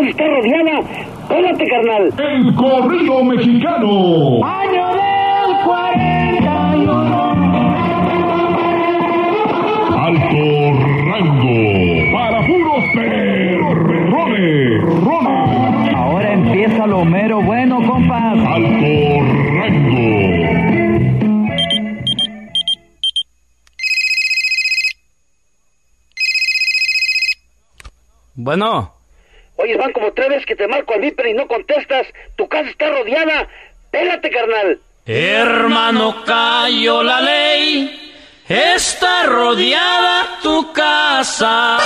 casa 0.00 0.10
está 0.10 0.24
rodeada. 0.26 0.80
Pélate, 1.28 1.64
carnal. 1.66 2.12
El 2.18 2.54
corrido 2.54 3.24
mexicano. 3.24 4.44
Año 4.44 4.88
del 4.88 5.56
41. 5.64 7.10
Alto 9.96 10.72
rango. 11.06 11.60
Para 12.12 12.38
puros 12.46 12.84
perrones. 12.94 14.22
Rones. 15.04 15.94
Ahora 15.94 16.32
empieza 16.32 16.86
lo 16.86 17.04
mero 17.04 17.42
bueno, 17.42 17.76
compas. 17.86 18.38
Alto 18.38 19.20
rango. 19.54 20.00
Bueno, 28.42 28.99
Oye, 29.62 29.76
van 29.76 29.92
como 29.92 30.12
tres 30.12 30.28
veces 30.30 30.46
que 30.46 30.56
te 30.56 30.66
marco 30.66 30.94
al 30.94 31.00
viper 31.00 31.26
y 31.26 31.34
no 31.34 31.46
contestas. 31.46 32.06
Tu 32.36 32.48
casa 32.48 32.70
está 32.70 32.88
rodeada. 32.88 33.46
Pélate, 33.90 34.30
carnal. 34.30 34.78
hermano, 35.04 36.24
cayó 36.24 37.02
la 37.02 37.20
ley. 37.20 38.14
Está 38.48 39.24
rodeada 39.24 40.38
tu 40.42 40.72
casa. 40.72 41.78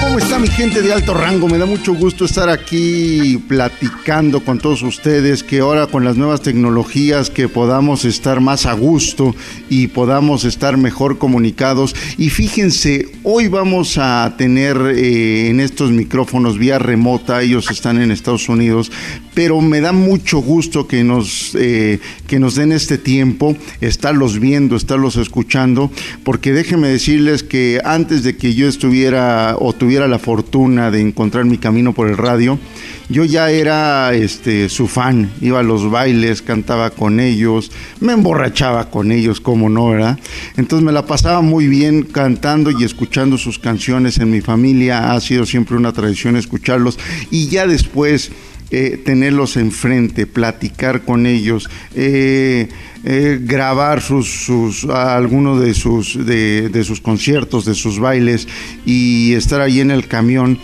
¿Cómo 0.00 0.18
está 0.18 0.38
mi 0.38 0.48
gente 0.48 0.82
de 0.82 0.92
alto 0.92 1.14
rango? 1.14 1.48
Me 1.48 1.58
da 1.58 1.66
mucho 1.66 1.94
gusto 1.94 2.24
estar 2.24 2.48
aquí 2.48 3.42
platicando 3.46 4.40
con 4.40 4.58
todos 4.58 4.82
ustedes, 4.82 5.44
que 5.44 5.60
ahora 5.60 5.86
con 5.86 6.04
las 6.04 6.16
nuevas 6.16 6.42
tecnologías 6.42 7.30
que 7.30 7.48
podamos 7.48 8.04
estar 8.04 8.40
más 8.40 8.66
a 8.66 8.72
gusto 8.72 9.34
y 9.68 9.88
podamos 9.88 10.44
estar 10.44 10.76
mejor 10.76 11.18
comunicados. 11.18 11.94
Y 12.16 12.30
fíjense, 12.30 13.08
hoy 13.22 13.48
vamos 13.48 13.98
a 13.98 14.34
tener 14.36 14.76
eh, 14.96 15.50
en 15.50 15.60
estos 15.60 15.92
micrófonos 15.92 16.58
vía 16.58 16.78
remota, 16.78 17.42
ellos 17.42 17.70
están 17.70 18.00
en 18.02 18.10
Estados 18.10 18.48
Unidos, 18.48 18.90
pero 19.38 19.60
me 19.60 19.80
da 19.80 19.92
mucho 19.92 20.40
gusto 20.40 20.88
que 20.88 21.04
nos, 21.04 21.54
eh, 21.54 22.00
que 22.26 22.40
nos 22.40 22.56
den 22.56 22.72
este 22.72 22.98
tiempo, 22.98 23.56
estarlos 23.80 24.40
viendo, 24.40 24.74
estarlos 24.74 25.14
escuchando, 25.14 25.92
porque 26.24 26.52
déjenme 26.52 26.88
decirles 26.88 27.44
que 27.44 27.80
antes 27.84 28.24
de 28.24 28.36
que 28.36 28.54
yo 28.54 28.66
estuviera 28.66 29.54
o 29.60 29.72
tuviera 29.74 30.08
la 30.08 30.18
fortuna 30.18 30.90
de 30.90 31.02
encontrar 31.02 31.44
mi 31.44 31.56
camino 31.56 31.92
por 31.92 32.08
el 32.08 32.16
radio, 32.16 32.58
yo 33.08 33.24
ya 33.24 33.52
era 33.52 34.12
este 34.12 34.68
su 34.68 34.88
fan, 34.88 35.30
iba 35.40 35.60
a 35.60 35.62
los 35.62 35.88
bailes, 35.88 36.42
cantaba 36.42 36.90
con 36.90 37.20
ellos, 37.20 37.70
me 38.00 38.14
emborrachaba 38.14 38.90
con 38.90 39.12
ellos, 39.12 39.40
como 39.40 39.70
no, 39.70 39.90
¿verdad? 39.90 40.18
Entonces 40.56 40.84
me 40.84 40.90
la 40.90 41.06
pasaba 41.06 41.42
muy 41.42 41.68
bien 41.68 42.02
cantando 42.02 42.72
y 42.72 42.82
escuchando 42.82 43.38
sus 43.38 43.60
canciones 43.60 44.18
en 44.18 44.32
mi 44.32 44.40
familia, 44.40 45.12
ha 45.12 45.20
sido 45.20 45.46
siempre 45.46 45.76
una 45.76 45.92
tradición 45.92 46.34
escucharlos 46.34 46.98
y 47.30 47.46
ya 47.46 47.68
después 47.68 48.32
eh, 48.70 49.00
tenerlos 49.02 49.56
enfrente, 49.56 50.26
platicar 50.26 51.02
con 51.02 51.26
ellos, 51.26 51.70
eh, 51.94 52.68
eh, 53.04 53.38
grabar 53.40 54.02
sus, 54.02 54.84
algunos 54.84 55.60
de 55.60 55.72
sus 55.72 56.26
de, 56.26 56.68
de 56.68 56.84
sus 56.84 57.00
conciertos, 57.00 57.64
de 57.64 57.74
sus 57.74 57.98
bailes 57.98 58.46
y 58.84 59.32
estar 59.32 59.60
ahí 59.60 59.80
en 59.80 59.90
el 59.90 60.06
camión 60.06 60.58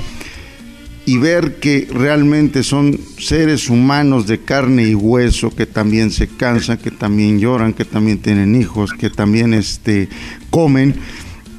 y 1.06 1.18
ver 1.18 1.56
que 1.56 1.86
realmente 1.90 2.62
son 2.62 2.98
seres 3.18 3.68
humanos 3.68 4.26
de 4.26 4.40
carne 4.40 4.84
y 4.84 4.94
hueso 4.94 5.54
que 5.54 5.66
también 5.66 6.10
se 6.10 6.28
cansan, 6.28 6.78
que 6.78 6.90
también 6.90 7.38
lloran, 7.38 7.74
que 7.74 7.84
también 7.84 8.18
tienen 8.18 8.54
hijos, 8.54 8.92
que 8.92 9.10
también 9.10 9.54
este 9.54 10.08
comen, 10.50 10.94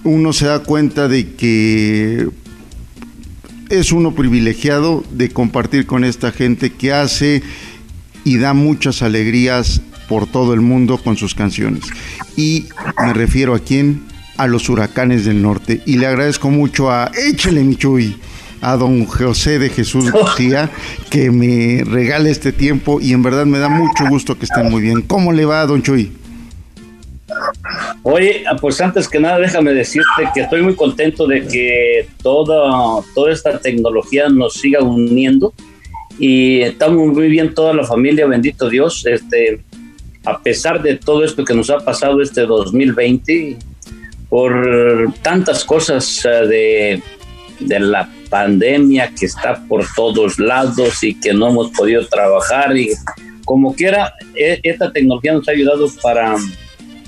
uno 0.04 0.34
se 0.34 0.46
da 0.46 0.60
cuenta 0.60 1.08
de 1.08 1.34
que 1.34 2.28
es 3.70 3.92
uno 3.92 4.14
privilegiado 4.14 5.04
de 5.12 5.30
compartir 5.30 5.86
con 5.86 6.04
esta 6.04 6.32
gente 6.32 6.72
que 6.72 6.94
hace 6.94 7.42
y 8.24 8.38
da 8.38 8.54
muchas 8.54 9.02
alegrías 9.02 9.82
por 10.08 10.28
todo 10.28 10.54
el 10.54 10.62
mundo 10.62 10.98
con 10.98 11.18
sus 11.18 11.36
canciones. 11.36 11.84
Y 12.36 12.66
me 13.04 13.14
refiero 13.14 13.56
a 13.56 13.60
quién? 13.60 14.04
A 14.38 14.48
los 14.48 14.70
huracanes 14.70 15.26
del 15.26 15.42
norte. 15.42 15.82
Y 15.86 15.98
le 15.98 16.08
agradezco 16.08 16.50
mucho 16.50 16.92
a 16.92 17.12
Échele 17.16 17.64
Michuy, 17.64 18.18
a 18.62 18.76
don 18.78 19.06
José 19.06 19.60
de 19.60 19.70
Jesús 19.70 20.12
García, 20.12 20.70
que 21.10 21.32
me 21.32 21.84
regale 21.86 22.32
este 22.32 22.52
tiempo 22.52 23.00
y 23.00 23.14
en 23.14 23.24
verdad 23.24 23.46
me 23.46 23.60
da 23.60 23.70
mucho 23.70 24.06
gusto 24.10 24.38
que 24.38 24.46
estén 24.46 24.70
muy 24.70 24.82
bien. 24.82 25.02
¿Cómo 25.02 25.32
le 25.32 25.46
va, 25.46 25.66
don 25.66 25.82
Chuy? 25.82 26.12
Oye, 28.04 28.44
pues 28.62 28.80
antes 28.82 29.08
que 29.08 29.20
nada 29.20 29.40
déjame 29.40 29.74
decirte 29.74 30.30
que 30.34 30.42
estoy 30.42 30.62
muy 30.62 30.76
contento 30.76 31.28
de 31.28 31.46
que 31.46 32.08
toda, 32.22 33.02
toda 33.14 33.32
esta 33.32 33.60
tecnología 33.60 34.30
nos 34.30 34.54
siga 34.54 34.82
uniendo. 34.82 35.54
Y 36.18 36.62
estamos 36.62 37.08
muy 37.08 37.28
bien 37.28 37.54
toda 37.54 37.74
la 37.74 37.84
familia, 37.84 38.26
bendito 38.26 38.70
Dios, 38.70 39.06
este, 39.06 39.62
a 40.24 40.40
pesar 40.40 40.82
de 40.82 40.96
todo 40.96 41.26
esto 41.26 41.44
que 41.44 41.54
nos 41.54 41.70
ha 41.70 41.80
pasado 41.80 42.22
este 42.22 42.42
2020, 42.42 43.58
por 44.30 45.14
tantas 45.22 45.66
cosas 45.66 46.24
eh, 46.26 46.48
de, 46.48 47.04
de 47.60 47.80
la 47.80 48.10
pandemia 48.30 49.12
que 49.18 49.26
está 49.26 49.62
por 49.68 49.86
todos 49.96 50.40
lados 50.40 51.04
y 51.04 51.20
que 51.20 51.34
no 51.34 51.50
hemos 51.50 51.72
podido 51.72 52.06
trabajar 52.08 52.76
y 52.78 52.92
como 53.46 53.76
quiera, 53.76 54.14
e- 54.36 54.60
esta 54.64 54.92
tecnología 54.92 55.34
nos 55.34 55.48
ha 55.48 55.52
ayudado 55.52 55.88
para 56.02 56.36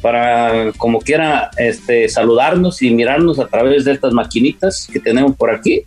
para 0.08 0.72
como 0.78 1.02
quiera 1.02 1.52
este, 1.58 2.08
saludarnos 2.08 2.82
y 2.82 2.92
mirarnos 2.92 3.40
a 3.40 3.48
través 3.48 3.84
de 3.84 3.92
estas 3.92 4.14
maquinitas 4.14 4.88
que 4.90 5.02
tenemos 5.02 5.36
por 5.36 5.54
aquí. 5.54 5.82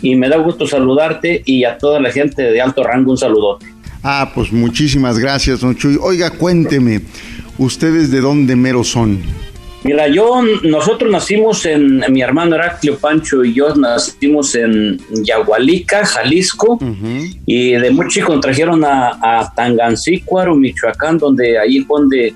Y 0.00 0.16
me 0.16 0.28
da 0.28 0.38
gusto 0.38 0.66
saludarte 0.66 1.42
y 1.44 1.62
a 1.62 1.78
toda 1.78 2.00
la 2.00 2.10
gente 2.10 2.42
de 2.42 2.60
alto 2.60 2.82
rango 2.82 3.12
un 3.12 3.18
saludote. 3.18 3.66
Ah, 4.02 4.32
pues 4.34 4.52
muchísimas 4.52 5.16
gracias, 5.16 5.60
don 5.60 5.76
Chuy. 5.76 5.96
Oiga, 6.02 6.30
cuénteme, 6.30 7.02
¿ustedes 7.56 8.10
de 8.10 8.20
dónde 8.20 8.56
mero 8.56 8.82
son? 8.82 9.22
Mira, 9.84 10.08
yo, 10.08 10.42
nosotros 10.64 11.08
nacimos 11.08 11.64
en, 11.64 12.02
mi 12.08 12.20
hermano 12.20 12.56
Heraclio 12.56 12.98
Pancho 12.98 13.44
y 13.44 13.54
yo 13.54 13.72
nacimos 13.76 14.56
en 14.56 14.98
Yagualica, 15.22 16.04
Jalisco, 16.04 16.80
y 17.46 17.74
de 17.74 17.90
muy 17.92 18.08
chico 18.08 18.32
nos 18.32 18.40
trajeron 18.40 18.84
a, 18.84 19.18
a 19.22 19.54
Tangancícuaro, 19.54 20.56
Michoacán, 20.56 21.18
donde 21.18 21.60
ahí 21.60 21.86
donde 21.88 22.34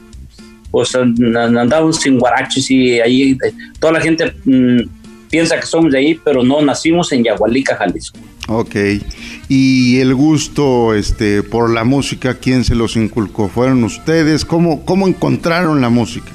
pues 0.77 0.95
an- 0.95 1.35
andábamos 1.57 1.97
sin 2.03 2.19
guaraches 2.19 2.71
y 2.71 3.01
ahí 3.01 3.31
eh, 3.31 3.53
toda 3.81 3.95
la 3.95 4.01
gente 4.03 4.31
mm, 4.45 4.83
piensa 5.31 5.59
que 5.59 5.65
somos 5.65 5.91
de 5.91 5.99
ahí, 6.01 6.21
pero 6.23 6.43
no, 6.43 6.61
nacimos 6.61 7.11
en 7.13 7.25
Yagualica, 7.25 7.77
Jalisco. 7.77 8.19
Ok. 8.49 8.77
Y 9.49 9.99
el 10.01 10.15
gusto 10.15 10.93
este, 10.93 11.43
por 11.43 11.71
la 11.71 11.85
música, 11.85 12.35
¿quién 12.35 12.63
se 12.63 12.75
los 12.75 12.95
inculcó? 12.97 13.49
¿Fueron 13.49 13.85
ustedes? 13.85 14.45
¿Cómo, 14.45 14.85
cómo 14.85 15.09
encontraron 15.09 15.81
la 15.81 15.89
música? 15.89 16.31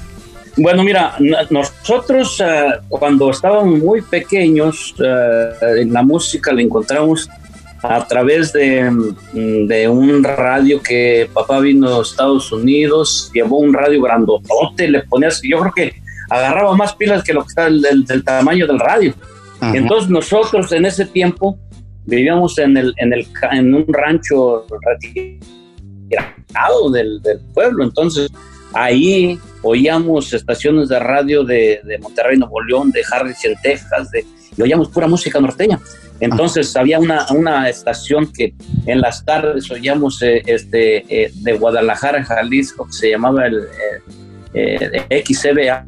Bueno, 0.56 0.82
mira, 0.82 1.14
nosotros 1.50 2.40
ah, 2.40 2.80
cuando 2.88 3.30
estábamos 3.30 3.78
muy 3.78 4.02
pequeños, 4.02 4.92
ah, 4.98 5.50
en 5.78 5.92
la 5.92 6.02
música 6.02 6.52
la 6.52 6.62
encontramos 6.62 7.28
a 7.82 8.06
través 8.06 8.52
de, 8.52 8.90
mm, 8.90 9.66
de 9.66 9.88
un 9.88 10.22
radio 10.22 10.80
que 10.80 11.28
papá 11.32 11.58
vino 11.60 11.98
a 11.98 12.02
Estados 12.02 12.52
Unidos, 12.52 13.30
llevó 13.34 13.58
un 13.58 13.72
radio 13.74 14.00
grandotote, 14.02 14.88
le 14.88 15.02
ponías, 15.02 15.40
yo 15.42 15.58
creo 15.60 15.72
que 15.74 15.94
agarraba 16.30 16.74
más 16.76 16.94
pilas 16.94 17.22
que 17.24 17.32
lo 17.34 17.42
que 17.42 17.48
está 17.48 17.64
del, 17.64 17.80
del- 17.82 18.04
del 18.04 18.24
tamaño 18.24 18.66
del 18.66 18.78
radio. 18.78 19.14
Ajá. 19.60 19.76
Entonces 19.76 20.08
nosotros 20.10 20.70
en 20.72 20.86
ese 20.86 21.06
tiempo 21.06 21.58
vivíamos 22.06 22.58
en, 22.58 22.76
el, 22.76 22.94
en, 22.98 23.12
el, 23.12 23.26
en 23.52 23.74
un 23.74 23.84
rancho 23.88 24.64
retirado 26.08 26.90
del, 26.90 27.20
del 27.22 27.40
pueblo, 27.54 27.84
entonces 27.84 28.30
ahí 28.74 29.38
oíamos 29.62 30.32
estaciones 30.32 30.88
de 30.88 30.98
radio 30.98 31.44
de, 31.44 31.80
de 31.84 31.98
Monterrey, 31.98 32.36
Nuevo 32.38 32.60
León, 32.62 32.90
de 32.90 33.02
Harris 33.10 33.44
en 33.44 33.54
Texas, 33.62 34.10
de, 34.10 34.24
y 34.56 34.62
oíamos 34.62 34.88
pura 34.88 35.06
música 35.06 35.40
norteña. 35.40 35.80
Entonces 36.20 36.76
había 36.76 36.98
una, 36.98 37.26
una 37.30 37.68
estación 37.68 38.32
que 38.32 38.54
en 38.86 39.00
las 39.00 39.24
tardes 39.24 39.70
oíamos 39.70 40.22
eh, 40.22 40.42
este, 40.46 41.04
eh, 41.08 41.32
de 41.34 41.52
Guadalajara, 41.54 42.22
Jalisco, 42.24 42.86
que 42.86 42.92
se 42.92 43.10
llamaba 43.10 43.46
el 43.46 43.66
eh, 44.54 45.04
eh, 45.08 45.24
XCBA, 45.26 45.86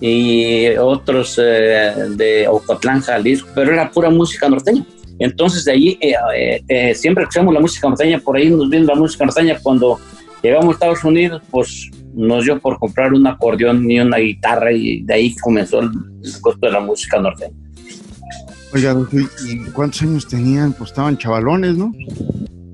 y 0.00 0.68
otros 0.78 1.36
de 1.36 2.46
Ocotlán, 2.48 3.00
Jalisco, 3.02 3.48
pero 3.54 3.72
era 3.72 3.90
pura 3.90 4.10
música 4.10 4.48
norteña. 4.48 4.84
Entonces 5.18 5.64
de 5.64 5.98
eh, 6.00 6.94
siempre 6.96 7.22
escuchamos 7.22 7.54
la 7.54 7.60
música 7.60 7.88
norteña, 7.88 8.18
por 8.18 8.36
ahí 8.36 8.50
nos 8.50 8.68
vino 8.68 8.86
la 8.86 8.96
música 8.96 9.24
norteña 9.24 9.58
cuando 9.62 10.00
llegamos 10.42 10.70
a 10.70 10.72
Estados 10.72 11.04
Unidos, 11.04 11.40
pues 11.50 11.90
nos 12.14 12.44
dio 12.44 12.60
por 12.60 12.78
comprar 12.78 13.12
un 13.12 13.26
acordeón 13.26 13.90
y 13.90 13.98
una 14.00 14.18
guitarra 14.18 14.70
y 14.72 15.02
de 15.02 15.14
ahí 15.14 15.34
comenzó 15.36 15.80
el, 15.80 15.90
costo 16.40 16.66
de 16.66 16.72
la 16.72 16.80
música 16.80 17.20
norteña. 17.20 17.54
Oiga, 18.74 18.94
don 18.94 19.06
Chuy, 19.08 19.28
¿y 19.46 19.58
cuántos 19.70 20.02
años 20.02 20.26
tenían? 20.26 20.72
Pues 20.72 20.90
estaban 20.90 21.16
chavalones, 21.18 21.76
¿no? 21.76 21.92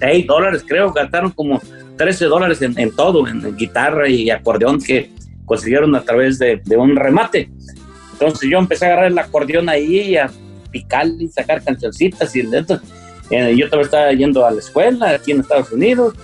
6 0.00 0.26
dólares, 0.26 0.64
creo, 0.66 0.92
gastaron 0.92 1.30
como 1.30 1.60
13 1.96 2.26
dólares 2.26 2.62
en, 2.62 2.90
todo, 2.92 3.26
en, 3.28 3.56
guitarra 3.56 4.08
y 4.08 4.30
acordeón 4.30 4.80
que 4.80 5.10
consiguieron 5.44 5.94
a 5.94 6.02
través 6.02 6.38
de, 6.38 6.60
un 6.76 6.96
remate. 6.96 7.50
Entonces 8.12 8.48
yo 8.48 8.58
empecé 8.58 8.86
a 8.86 8.88
agarrar 8.88 9.06
el 9.06 9.18
acordeón 9.18 9.68
ahí 9.68 10.00
y 10.00 10.16
a 10.16 10.30
picar 10.74 11.06
y 11.06 11.28
sacar 11.28 11.62
cancioncitas 11.62 12.34
y 12.34 12.42
dentro. 12.42 12.80
Eh, 13.30 13.54
yo 13.56 13.70
también 13.70 13.86
estaba 13.86 14.12
yendo 14.12 14.44
a 14.44 14.50
la 14.50 14.58
escuela 14.58 15.10
aquí 15.10 15.30
en 15.30 15.40
Estados 15.40 15.70
Unidos, 15.70 16.14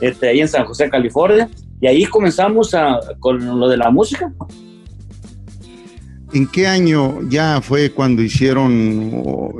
este, 0.00 0.28
ahí 0.28 0.40
en 0.40 0.48
San 0.48 0.66
José, 0.66 0.90
California, 0.90 1.48
y 1.80 1.86
ahí 1.86 2.04
comenzamos 2.04 2.74
a, 2.74 3.00
con 3.18 3.58
lo 3.58 3.68
de 3.68 3.78
la 3.78 3.90
música. 3.90 4.30
¿En 6.34 6.46
qué 6.46 6.66
año 6.66 7.20
ya 7.30 7.60
fue 7.62 7.90
cuando 7.90 8.20
hicieron, 8.20 8.72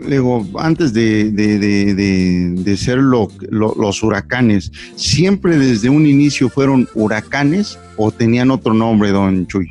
luego, 0.07 0.45
antes 0.59 0.93
de, 0.93 1.31
de, 1.31 2.77
ser 2.77 2.99
los 2.99 4.03
huracanes, 4.03 4.71
siempre 4.97 5.57
desde 5.57 5.89
un 5.89 6.07
inicio 6.07 6.51
fueron 6.51 6.87
huracanes 6.95 7.79
o 7.97 8.11
tenían 8.11 8.51
otro 8.51 8.75
nombre, 8.75 9.11
don 9.11 9.47
Chuy? 9.47 9.69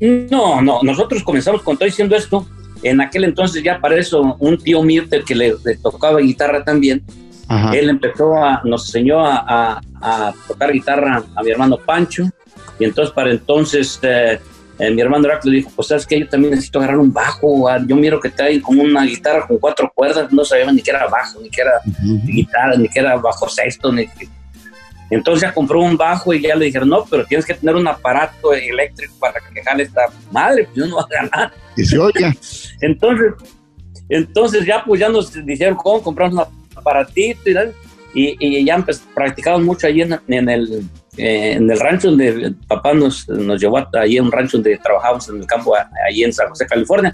No, 0.00 0.60
no, 0.62 0.80
nosotros 0.82 1.22
comenzamos 1.22 1.62
con 1.62 1.76
todo 1.76 1.86
diciendo 1.86 2.16
esto. 2.16 2.46
En 2.82 3.00
aquel 3.00 3.24
entonces 3.24 3.62
ya 3.62 3.80
para 3.80 3.96
eso 3.96 4.36
un 4.38 4.56
tío 4.58 4.82
mío 4.82 5.04
que 5.26 5.34
le, 5.34 5.54
tocaba 5.82 6.20
guitarra 6.20 6.62
también, 6.62 7.02
él 7.72 7.88
empezó 7.88 8.36
a, 8.36 8.60
nos 8.64 8.86
enseñó 8.86 9.18
a, 9.20 9.80
tocar 10.46 10.72
guitarra 10.72 11.24
a 11.34 11.42
mi 11.42 11.50
hermano 11.50 11.76
Pancho, 11.76 12.30
y 12.78 12.84
entonces 12.84 13.12
para 13.12 13.32
entonces 13.32 13.98
eh, 14.02 14.38
eh, 14.78 14.90
mi 14.92 15.00
hermano 15.00 15.26
le 15.42 15.56
dijo, 15.56 15.72
pues 15.74 15.88
sabes 15.88 16.06
que 16.06 16.20
yo 16.20 16.28
también 16.28 16.52
necesito 16.52 16.78
agarrar 16.78 16.98
un 16.98 17.12
bajo, 17.12 17.66
yo 17.84 17.96
miro 17.96 18.20
que 18.20 18.28
trae 18.28 18.62
como 18.62 18.82
una 18.82 19.04
guitarra 19.04 19.44
con 19.48 19.58
cuatro 19.58 19.90
cuerdas, 19.92 20.32
no 20.32 20.44
sabía 20.44 20.70
ni 20.70 20.80
que 20.80 20.90
era 20.90 21.08
bajo, 21.08 21.40
ni 21.40 21.50
que 21.50 21.62
era 21.62 21.72
guitarra, 22.24 22.76
ni 22.76 22.88
que 22.88 23.00
era 23.00 23.16
bajo 23.16 23.48
sexto, 23.48 23.90
ni 23.90 24.06
Entonces 25.10 25.52
compró 25.52 25.80
un 25.80 25.96
bajo 25.96 26.34
y 26.34 26.42
ya 26.42 26.54
le 26.54 26.66
dijeron, 26.66 26.88
no, 26.88 27.04
pero 27.08 27.24
tienes 27.24 27.46
que 27.46 27.54
tener 27.54 27.76
un 27.76 27.88
aparato 27.88 28.52
eléctrico 28.52 29.14
para 29.18 29.40
que 29.40 29.62
jale 29.62 29.84
esta 29.84 30.06
madre, 30.30 30.64
pues 30.64 30.76
yo 30.76 30.86
no 30.86 30.96
va 30.96 31.02
a 31.02 31.22
ganar. 31.22 31.52
Y 31.76 31.84
se 31.84 31.98
oye. 31.98 32.36
entonces, 32.80 33.32
entonces 34.08 34.66
ya 34.66 34.84
pues 34.84 35.00
ya 35.00 35.08
nos 35.08 35.32
dijeron 35.46 35.76
cómo 35.76 36.02
comprar 36.02 36.30
un 36.30 36.42
aparatito 36.76 37.50
y, 38.14 38.36
y, 38.38 38.64
ya 38.64 38.84
practicamos 39.14 39.62
mucho 39.62 39.86
allí 39.86 40.02
en 40.02 40.48
el 40.48 40.88
eh, 41.18 41.54
en 41.54 41.68
el 41.68 41.80
rancho 41.80 42.10
donde 42.10 42.54
papá 42.68 42.94
nos, 42.94 43.28
nos 43.28 43.60
llevó 43.60 43.84
ahí 43.94 44.18
a 44.18 44.22
un 44.22 44.30
rancho 44.30 44.58
donde 44.58 44.78
trabajábamos 44.78 45.28
en 45.28 45.38
el 45.38 45.46
campo, 45.46 45.74
allí 46.08 46.22
en 46.22 46.32
San 46.32 46.48
José, 46.48 46.64
California. 46.64 47.10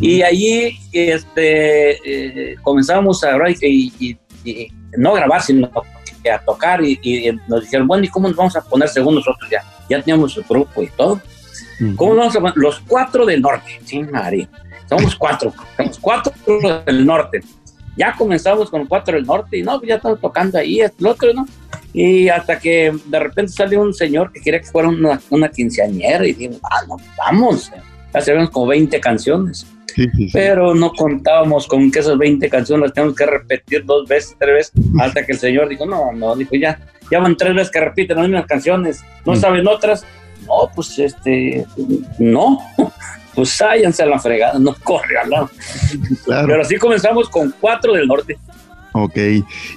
Y 0.00 0.20
allí 0.22 0.76
este, 0.92 1.92
eh, 2.04 2.56
comenzamos 2.60 3.22
a 3.22 3.28
grabar 3.28 3.52
y, 3.62 4.18
no 4.98 5.14
a 5.14 5.16
grabar, 5.16 5.42
sino 5.42 5.70
a 6.28 6.38
tocar 6.38 6.84
y, 6.84 7.38
nos 7.46 7.62
dijeron, 7.62 7.86
bueno, 7.86 8.04
¿y 8.04 8.08
cómo 8.08 8.28
nos 8.28 8.36
vamos 8.36 8.56
a 8.56 8.60
poner 8.62 8.88
según 8.88 9.14
nosotros 9.14 9.48
ya? 9.50 9.62
Ya 9.88 10.02
teníamos 10.02 10.36
el 10.36 10.44
grupo 10.44 10.82
y 10.82 10.88
todo. 10.88 11.20
¿Cómo 11.96 12.16
vamos 12.16 12.36
a 12.36 12.40
poner? 12.40 12.56
Los 12.56 12.80
cuatro 12.80 13.24
del 13.24 13.40
norte, 13.40 13.80
sí, 13.84 14.02
María. 14.02 14.48
Somos 14.88 15.14
cuatro, 15.16 15.54
somos 15.76 15.98
cuatro 15.98 16.32
del 16.84 17.06
norte. 17.06 17.40
Ya 17.96 18.14
comenzamos 18.16 18.70
con 18.70 18.86
cuatro 18.86 19.14
del 19.14 19.26
norte 19.26 19.58
y 19.58 19.62
no, 19.62 19.78
pues 19.78 19.88
ya 19.88 19.96
estamos 19.96 20.20
tocando 20.20 20.58
ahí, 20.58 20.80
el 20.80 21.06
otro, 21.06 21.32
¿no? 21.32 21.46
Y 21.92 22.28
hasta 22.28 22.58
que 22.58 22.92
de 23.06 23.18
repente 23.18 23.52
salió 23.52 23.80
un 23.80 23.94
señor 23.94 24.32
que 24.32 24.40
quería 24.40 24.60
que 24.60 24.66
fuera 24.66 24.88
una, 24.88 25.20
una 25.30 25.48
quinceañera 25.48 26.24
y 26.24 26.32
dijimos, 26.32 26.60
ah, 26.62 26.82
no, 26.88 26.96
vamos. 27.16 27.72
Ya 28.12 28.20
sabemos 28.20 28.50
como 28.50 28.66
20 28.66 29.00
canciones. 29.00 29.66
Pero 30.32 30.74
no 30.74 30.92
contábamos 30.92 31.66
con 31.66 31.90
que 31.90 32.00
esas 32.00 32.18
20 32.18 32.48
canciones 32.48 32.82
las 32.82 32.92
tenemos 32.92 33.16
que 33.16 33.26
repetir 33.26 33.84
dos 33.84 34.08
veces, 34.08 34.36
tres 34.38 34.72
veces, 34.72 34.72
hasta 35.00 35.24
que 35.24 35.32
el 35.32 35.38
señor 35.38 35.68
dijo, 35.68 35.86
no, 35.86 36.12
no, 36.12 36.36
dijo 36.36 36.54
ya, 36.56 36.78
ya 37.10 37.20
van 37.20 37.36
tres 37.36 37.54
veces 37.54 37.70
que 37.70 37.80
repiten 37.80 38.16
las 38.16 38.28
mismas 38.28 38.46
canciones, 38.46 39.04
¿no 39.24 39.36
saben 39.36 39.66
otras? 39.66 40.04
No, 40.46 40.70
pues 40.74 40.98
este, 40.98 41.66
no, 42.18 42.58
pues 43.34 43.56
váyanse 43.58 44.02
a 44.02 44.06
la 44.06 44.18
fregada, 44.18 44.58
no 44.58 44.74
corre 44.82 45.18
al 45.18 45.30
lado. 45.30 45.50
Pero 46.26 46.62
así 46.62 46.76
comenzamos 46.76 47.28
con 47.28 47.54
cuatro 47.60 47.92
del 47.92 48.06
norte. 48.06 48.38
Ok. 48.92 49.18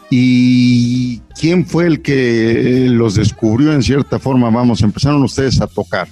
¿Y 0.09 1.19
quién 1.39 1.65
fue 1.65 1.85
el 1.85 2.01
que 2.01 2.87
los 2.89 3.15
descubrió 3.15 3.73
en 3.73 3.83
cierta 3.83 4.17
forma? 4.19 4.49
Vamos, 4.49 4.81
empezaron 4.81 5.21
ustedes 5.23 5.61
a 5.61 5.67
tocar. 5.67 6.07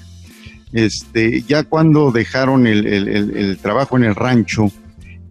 Este, 0.74 1.42
ya 1.42 1.64
cuando 1.64 2.12
dejaron 2.12 2.68
el, 2.68 3.58
trabajo 3.62 3.98
en 3.98 4.06
el 4.06 4.16
rancho 4.16 4.72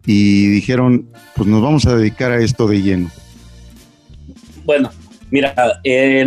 y 0.05 0.49
dijeron, 0.49 1.09
pues 1.35 1.49
nos 1.49 1.63
vamos 1.63 1.87
a 1.87 1.97
dedicar 1.97 2.33
a 2.33 2.43
esto 2.43 2.67
de 2.67 2.83
lleno. 2.83 3.11
Bueno, 4.65 4.91
mira, 5.31 5.55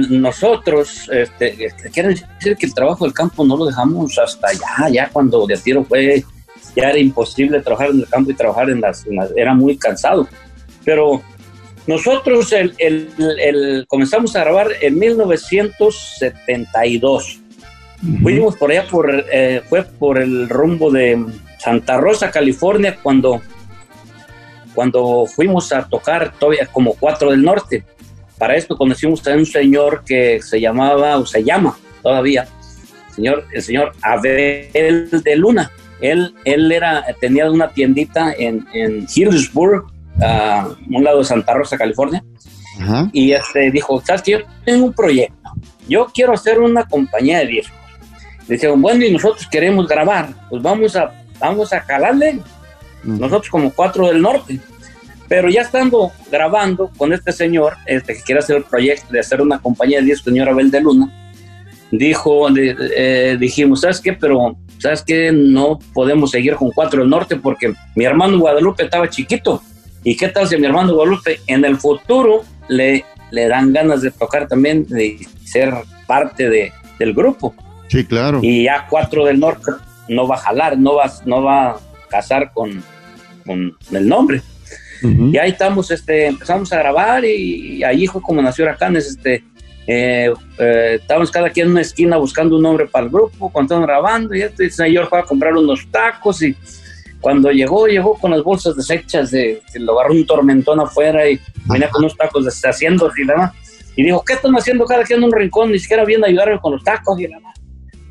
nosotros, 0.10 1.10
este, 1.12 1.72
quiero 1.94 2.10
decir 2.10 2.58
que 2.58 2.66
el 2.66 2.74
trabajo 2.74 3.06
del 3.06 3.14
campo 3.14 3.46
no 3.46 3.56
lo 3.56 3.66
dejamos 3.66 4.18
hasta 4.18 4.48
allá, 4.48 4.90
ya 4.92 5.10
cuando 5.10 5.46
de 5.46 5.58
tiro 5.58 5.84
fue, 5.84 6.24
ya 6.76 6.90
era 6.90 6.98
imposible 6.98 7.62
trabajar 7.62 7.92
en 7.92 8.00
el 8.00 8.08
campo 8.08 8.32
y 8.32 8.34
trabajar 8.34 8.70
en 8.70 8.82
las 8.82 9.06
era 9.36 9.54
muy 9.54 9.78
cansado. 9.78 10.28
Pero 10.84 11.22
nosotros 11.86 12.52
el, 12.54 13.86
comenzamos 13.88 14.36
a 14.36 14.40
grabar 14.40 14.70
en 14.82 14.98
1972. 14.98 17.43
Fuimos 18.22 18.58
por 18.58 18.72
allá, 18.72 18.86
por, 18.90 19.10
eh, 19.32 19.62
fue 19.70 19.84
por 19.84 20.20
el 20.20 20.50
rumbo 20.50 20.92
de 20.92 21.24
Santa 21.58 21.98
Rosa, 21.98 22.32
California, 22.32 22.98
cuando, 23.02 23.42
cuando 24.76 25.26
fuimos 25.26 25.72
a 25.72 25.88
tocar 25.88 26.34
todavía 26.38 26.68
como 26.72 26.96
Cuatro 26.96 27.32
del 27.32 27.42
Norte. 27.42 27.86
Para 28.38 28.56
esto 28.56 28.76
conocimos 28.76 29.26
a 29.28 29.32
un 29.32 29.46
señor 29.46 30.04
que 30.06 30.42
se 30.42 30.60
llamaba, 30.60 31.18
o 31.18 31.26
se 31.26 31.44
llama 31.44 31.78
todavía, 32.02 32.46
señor, 33.16 33.46
el 33.54 33.62
señor 33.62 33.94
Abel 34.02 35.10
de 35.10 35.36
Luna. 35.38 35.72
Él, 36.02 36.36
él 36.44 36.70
era, 36.72 37.06
tenía 37.22 37.50
una 37.50 37.70
tiendita 37.70 38.34
en, 38.38 38.66
en 38.74 39.08
Hillsburg, 39.14 39.86
a 40.22 40.68
un 40.90 41.04
lado 41.04 41.20
de 41.20 41.26
Santa 41.26 41.54
Rosa, 41.54 41.78
California. 41.78 42.24
Y 43.14 43.32
este 43.32 43.72
dijo, 43.72 44.02
¿sabes 44.06 44.22
qué? 44.24 44.32
Yo 44.32 44.40
tengo 44.66 44.86
un 44.86 44.94
proyecto. 44.94 45.52
Yo 45.88 46.08
quiero 46.14 46.34
hacer 46.34 46.60
una 46.60 46.86
compañía 46.86 47.40
de 47.40 47.48
discos. 47.48 47.83
Dijeron, 48.48 48.82
bueno, 48.82 49.06
y 49.06 49.12
nosotros 49.12 49.48
queremos 49.50 49.88
grabar. 49.88 50.30
Pues 50.50 50.62
vamos 50.62 50.96
a, 50.96 51.14
vamos 51.40 51.74
a 51.74 51.82
calarle. 51.82 52.40
Nosotros 53.04 53.50
como 53.50 53.72
cuatro 53.72 54.08
del 54.08 54.22
norte. 54.22 54.60
Pero 55.28 55.50
ya 55.50 55.62
estando 55.62 56.12
grabando 56.32 56.92
con 56.98 57.14
este 57.14 57.32
señor, 57.32 57.76
este 57.86 58.16
que 58.16 58.22
quiere 58.22 58.40
hacer 58.40 58.58
el 58.58 58.64
proyecto 58.64 59.08
de 59.12 59.20
hacer 59.20 59.42
una 59.42 59.60
compañía 59.60 60.00
de 60.00 60.06
discos, 60.06 60.26
señor 60.26 60.50
Abel 60.50 60.70
de 60.70 60.82
Luna, 60.82 61.12
dijo, 61.92 62.48
eh, 62.56 63.38
dijimos, 63.40 63.82
¿sabes 63.82 64.00
qué? 64.00 64.14
Pero, 64.14 64.58
¿sabes 64.78 65.02
qué? 65.02 65.32
No 65.32 65.80
podemos 65.94 66.32
seguir 66.32 66.56
con 66.56 66.72
cuatro 66.72 67.00
del 67.00 67.10
norte 67.10 67.38
porque 67.38 67.74
mi 67.96 68.06
hermano 68.06 68.38
Guadalupe 68.38 68.84
estaba 68.84 69.10
chiquito 69.10 69.62
¿Y 70.04 70.18
qué 70.18 70.28
tal 70.28 70.48
si 70.48 70.58
mi 70.58 70.66
hermano 70.66 70.94
Guadalupe 70.94 71.40
en 71.48 71.64
el 71.64 71.78
futuro 71.78 72.44
le, 72.68 73.06
le 73.32 73.48
dan 73.48 73.72
ganas 73.72 74.02
de 74.02 74.12
tocar 74.12 74.48
también, 74.48 74.86
de 74.86 75.26
ser 75.46 75.74
parte 76.06 76.50
de, 76.50 76.74
del 77.00 77.14
grupo? 77.14 77.56
Sí, 77.88 78.06
claro. 78.06 78.40
Y 78.42 78.64
ya 78.64 78.88
cuatro 78.90 79.26
del 79.26 79.40
norte 79.40 79.72
no 80.10 80.28
va 80.28 80.36
a 80.36 80.40
jalar, 80.40 80.78
no 80.78 80.96
va, 80.96 81.12
no 81.26 81.44
va 81.44 81.70
a 81.72 81.80
casar 82.10 82.52
con, 82.54 82.84
con 83.46 83.78
el 83.92 84.08
nombre. 84.08 84.42
Y 85.04 85.38
ahí 85.38 85.52
estamos, 85.52 85.92
este, 85.92 86.28
empezamos 86.28 86.72
a 86.72 86.78
grabar 86.78 87.26
y, 87.26 87.84
ahí 87.84 88.08
fue 88.08 88.22
como 88.22 88.42
nació 88.42 88.64
Huracanes, 88.64 89.08
este, 89.08 89.44
eh, 89.86 90.32
eh, 90.58 90.98
estábamos 91.02 91.30
cada 91.30 91.50
quien 91.50 91.68
en 91.68 91.72
una 91.74 91.82
esquina 91.82 92.16
buscando 92.16 92.56
un 92.56 92.64
nombre 92.64 92.86
para 92.88 93.06
el 93.06 93.12
grupo, 93.12 93.52
cuando 93.52 93.66
estábamos 93.66 93.88
grabando 93.88 94.34
y 94.34 94.42
este 94.44 94.70
señor 94.70 95.10
fue 95.10 95.20
a 95.20 95.24
comprar 95.24 95.54
unos 95.54 95.86
tacos 95.92 96.42
y 96.42 96.56
cuando 97.20 97.52
llegó, 97.52 97.88
llegó 97.88 98.18
con 98.18 98.32
las 98.32 98.44
bolsas 98.44 98.78
deshechas 98.78 99.32
de 99.32 99.62
lo 99.76 100.00
agarró 100.00 100.14
un 100.14 100.26
tormentón 100.26 100.80
afuera 100.80 101.30
y 101.30 101.40
venía 101.66 101.90
con 101.90 102.04
unos 102.04 102.16
tacos 102.18 102.46
deshaciendo 102.46 103.12
y 103.16 103.26
demás. 103.26 103.52
Y 103.96 104.04
dijo, 104.04 104.24
¿qué 104.26 104.34
están 104.34 104.54
haciendo 104.56 104.86
cada 104.86 105.04
quien 105.04 105.20
en 105.20 105.26
un 105.26 105.32
rincón? 105.32 105.72
Ni 105.72 105.80
siquiera 105.80 106.04
vienen 106.04 106.26
a 106.26 106.28
ayudarme 106.28 106.60
con 106.60 106.74
los 106.74 106.84
tacos 106.84 107.20
y 107.20 107.28
demás. 107.28 107.53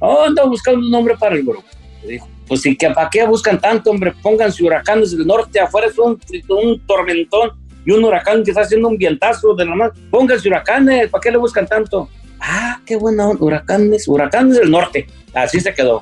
Oh, 0.04 0.24
anda 0.24 0.44
buscando 0.44 0.80
un 0.80 0.90
nombre 0.90 1.16
para 1.16 1.36
el 1.36 1.44
grupo. 1.44 1.62
dijo, 2.04 2.28
pues 2.48 2.60
sí, 2.60 2.76
que 2.76 2.90
¿para 2.90 3.08
qué 3.08 3.24
buscan 3.24 3.60
tanto, 3.60 3.90
hombre? 3.90 4.12
Pónganse 4.20 4.64
huracanes 4.64 5.16
del 5.16 5.24
norte, 5.24 5.60
afuera 5.60 5.86
es 5.86 5.96
un, 5.96 6.18
un 6.48 6.80
tormentón. 6.86 7.52
y 7.86 7.92
un 7.92 8.02
huracán 8.04 8.42
que 8.42 8.50
está 8.50 8.62
haciendo 8.62 8.88
un 8.88 8.98
vientazo 8.98 9.54
de 9.54 9.64
la 9.64 9.76
más. 9.76 9.92
Pónganse 10.10 10.48
huracanes, 10.48 11.08
¿para 11.08 11.22
qué 11.22 11.30
le 11.30 11.36
buscan 11.36 11.68
tanto? 11.68 12.08
Ah, 12.40 12.80
qué 12.84 12.96
bueno, 12.96 13.30
huracanes, 13.38 14.08
huracanes 14.08 14.58
del 14.58 14.72
norte. 14.72 15.06
Así 15.34 15.60
se 15.60 15.72
quedó. 15.72 16.00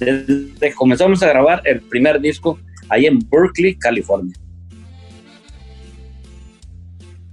Desde 0.00 0.74
comenzamos 0.74 1.22
a 1.22 1.28
grabar 1.28 1.62
el 1.64 1.80
primer 1.82 2.20
disco 2.20 2.58
ahí 2.88 3.06
en 3.06 3.20
Berkeley, 3.30 3.76
California. 3.76 4.34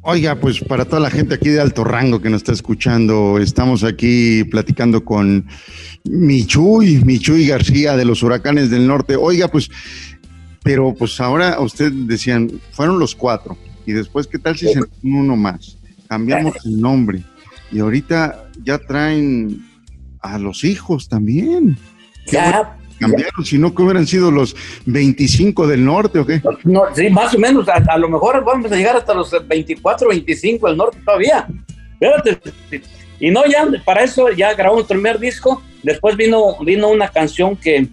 Oiga, 0.05 0.35
pues 0.35 0.59
para 0.59 0.83
toda 0.83 0.99
la 0.99 1.09
gente 1.09 1.35
aquí 1.35 1.47
de 1.47 1.61
alto 1.61 1.85
rango 1.85 2.21
que 2.21 2.29
nos 2.29 2.41
está 2.41 2.51
escuchando, 2.51 3.39
estamos 3.39 3.85
aquí 3.85 4.43
platicando 4.43 5.05
con 5.05 5.45
Michuy, 6.03 7.01
Michuy 7.05 7.47
García 7.47 7.95
de 7.95 8.03
los 8.03 8.21
Huracanes 8.21 8.69
del 8.69 8.85
Norte. 8.85 9.15
Oiga, 9.15 9.47
pues, 9.47 9.71
pero 10.61 10.93
pues 10.93 11.21
ahora 11.21 11.57
usted 11.61 11.93
decían, 11.93 12.51
fueron 12.73 12.99
los 12.99 13.15
cuatro, 13.15 13.57
y 13.85 13.93
después, 13.93 14.27
¿qué 14.27 14.39
tal 14.39 14.57
si 14.57 14.67
se 14.67 14.81
uno 15.03 15.37
más? 15.37 15.77
Cambiamos 16.09 16.57
el 16.65 16.81
nombre, 16.81 17.23
y 17.71 17.79
ahorita 17.79 18.49
ya 18.61 18.79
traen 18.79 19.65
a 20.21 20.37
los 20.37 20.65
hijos 20.65 21.07
también. 21.07 21.77
Ya, 22.27 22.77
cambiaron, 22.99 23.45
si 23.45 23.57
no 23.57 23.73
que 23.73 23.81
hubieran 23.81 24.07
sido 24.07 24.31
los 24.31 24.55
25 24.85 25.67
del 25.67 25.85
norte 25.85 26.19
o 26.19 26.25
qué. 26.25 26.41
Sí, 26.95 27.09
más 27.09 27.33
o 27.33 27.39
menos, 27.39 27.67
a, 27.69 27.97
lo 27.97 28.09
mejor 28.09 28.43
vamos 28.43 28.71
a 28.71 28.75
llegar 28.75 28.95
hasta 28.95 29.13
los 29.13 29.31
24, 29.47 30.09
25 30.09 30.67
del 30.67 30.77
norte 30.77 30.97
todavía. 31.05 31.47
Espérate. 31.99 32.39
Y 33.19 33.31
no, 33.31 33.45
ya 33.45 33.65
para 33.85 34.03
eso 34.03 34.29
ya 34.31 34.53
grabamos 34.53 34.81
el 34.81 34.87
primer 34.87 35.19
disco, 35.19 35.61
después 35.81 36.17
vino, 36.17 36.57
vino 36.65 36.89
una 36.89 37.07
canción 37.07 37.55
que, 37.55 37.87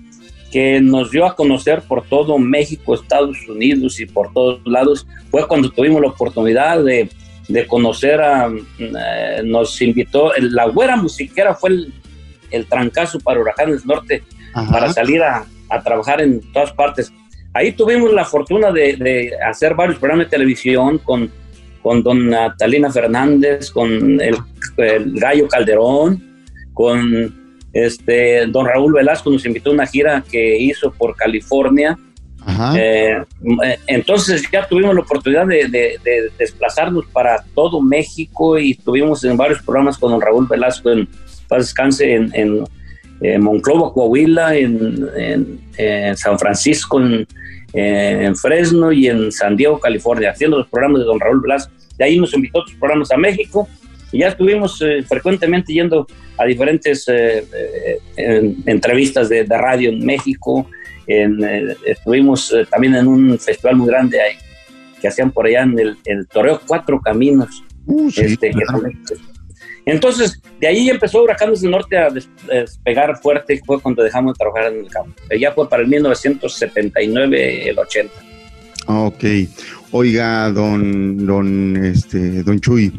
que 0.50 0.80
nos 0.80 1.10
dio 1.10 1.26
a 1.26 1.36
conocer 1.36 1.82
por 1.82 2.04
todo 2.04 2.38
México, 2.38 2.94
Estados 2.94 3.36
Unidos 3.48 4.00
y 4.00 4.06
por 4.06 4.32
todos 4.32 4.60
lados. 4.64 5.06
Fue 5.30 5.46
cuando 5.46 5.70
tuvimos 5.70 6.00
la 6.00 6.08
oportunidad 6.08 6.82
de, 6.82 7.08
de 7.48 7.66
conocer 7.66 8.20
a, 8.20 8.50
eh, 8.78 9.42
nos 9.44 9.80
invitó, 9.82 10.32
la 10.38 10.66
güera 10.66 10.96
musiquera 10.96 11.54
fue 11.54 11.70
el, 11.70 11.94
el 12.50 12.66
trancazo 12.66 13.18
para 13.20 13.40
Huracanes 13.40 13.84
Norte 13.86 14.22
para 14.52 14.92
salir 14.92 15.22
a, 15.22 15.44
trabajar 15.84 16.20
en 16.20 16.40
todas 16.52 16.72
partes. 16.72 17.12
Ahí 17.52 17.72
tuvimos 17.72 18.12
la 18.12 18.24
fortuna 18.24 18.72
de, 18.72 19.32
hacer 19.48 19.74
varios 19.74 19.98
programas 19.98 20.26
de 20.26 20.30
televisión 20.30 20.98
con, 20.98 21.30
con 21.82 22.02
don 22.02 22.28
Natalina 22.28 22.90
Fernández, 22.90 23.70
con 23.70 24.20
el, 24.20 24.36
Gallo 24.76 25.48
Calderón, 25.48 26.22
con 26.72 27.34
este 27.72 28.46
don 28.46 28.66
Raúl 28.66 28.94
Velasco, 28.94 29.30
nos 29.30 29.44
invitó 29.46 29.70
a 29.70 29.74
una 29.74 29.86
gira 29.86 30.24
que 30.28 30.58
hizo 30.58 30.90
por 30.92 31.14
California. 31.16 31.98
Eh, 32.74 33.22
entonces 33.86 34.42
ya 34.50 34.66
tuvimos 34.66 34.94
la 34.94 35.02
oportunidad 35.02 35.46
de, 35.46 36.30
desplazarnos 36.38 37.06
para 37.06 37.44
todo 37.54 37.80
México 37.80 38.58
y 38.58 38.72
estuvimos 38.72 39.22
en 39.24 39.36
varios 39.36 39.62
programas 39.62 39.98
con 39.98 40.10
don 40.10 40.20
Raúl 40.20 40.48
Velasco 40.48 40.90
en 40.90 41.06
Paz 41.48 41.58
Descanse 41.58 42.14
en 42.14 42.30
en 42.34 42.64
Monclova, 43.38 43.92
Coahuila, 43.92 44.56
en, 44.56 45.60
San 46.16 46.38
Francisco, 46.38 47.00
en, 47.72 48.36
Fresno 48.36 48.92
y 48.92 49.08
en 49.08 49.30
San 49.30 49.56
Diego, 49.56 49.78
California, 49.78 50.30
haciendo 50.30 50.58
los 50.58 50.68
programas 50.68 51.00
de 51.00 51.04
don 51.06 51.20
Raúl 51.20 51.40
Blas. 51.40 51.70
De 51.98 52.04
ahí 52.04 52.18
nos 52.18 52.32
invitó 52.34 52.58
a 52.58 52.62
otros 52.62 52.76
programas 52.78 53.10
a 53.12 53.16
México 53.16 53.68
y 54.12 54.20
ya 54.20 54.28
estuvimos 54.28 54.80
eh, 54.82 55.02
frecuentemente 55.02 55.72
yendo 55.72 56.06
a 56.36 56.44
diferentes 56.44 57.06
eh, 57.08 57.44
eh, 58.16 58.54
entrevistas 58.66 59.28
de, 59.28 59.44
radio 59.44 59.90
en 59.90 60.04
México. 60.04 60.66
estuvimos 61.06 62.54
también 62.70 62.94
en 62.94 63.06
un 63.06 63.38
festival 63.38 63.76
muy 63.76 63.88
grande 63.88 64.20
ahí, 64.20 64.34
que 65.00 65.08
hacían 65.08 65.30
por 65.32 65.46
allá 65.46 65.62
en 65.62 65.78
el, 65.78 66.26
Toreo 66.28 66.60
Cuatro 66.66 67.00
Caminos. 67.00 67.64
Uh, 67.86 68.08
este, 68.08 68.52
entonces, 69.86 70.40
de 70.60 70.66
ahí 70.66 70.90
empezó 70.90 71.22
Huracanes 71.22 71.62
del 71.62 71.70
Norte 71.70 71.96
a 71.96 72.08
despegar 72.10 73.16
fuerte, 73.20 73.60
fue 73.64 73.80
cuando 73.80 74.02
dejamos 74.02 74.34
de 74.34 74.38
trabajar 74.38 74.72
en 74.72 74.80
el 74.80 74.88
campo. 74.88 75.12
Ya 75.38 75.52
fue 75.52 75.68
para 75.68 75.82
el 75.82 75.88
1979, 75.88 77.70
el 77.70 77.78
80. 77.78 78.12
Ok. 78.86 79.24
Oiga, 79.92 80.50
don, 80.50 81.26
don, 81.26 81.76
este, 81.84 82.42
don 82.42 82.60
Chuy, 82.60 82.92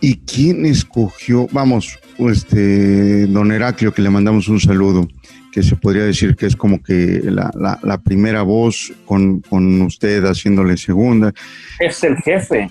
¿y 0.00 0.16
quién 0.16 0.66
escogió, 0.66 1.46
vamos, 1.52 1.98
este, 2.18 3.26
don 3.26 3.52
Heraclio, 3.52 3.92
que 3.92 4.02
le 4.02 4.10
mandamos 4.10 4.48
un 4.48 4.58
saludo, 4.58 5.06
que 5.52 5.62
se 5.62 5.76
podría 5.76 6.04
decir 6.04 6.34
que 6.34 6.46
es 6.46 6.56
como 6.56 6.82
que 6.82 7.22
la, 7.24 7.78
la 7.82 7.98
primera 7.98 8.42
voz 8.42 8.92
con, 9.04 9.40
con 9.42 9.82
usted 9.82 10.24
haciéndole 10.24 10.76
segunda? 10.76 11.32
Es 11.78 12.02
el 12.02 12.16
jefe. 12.16 12.68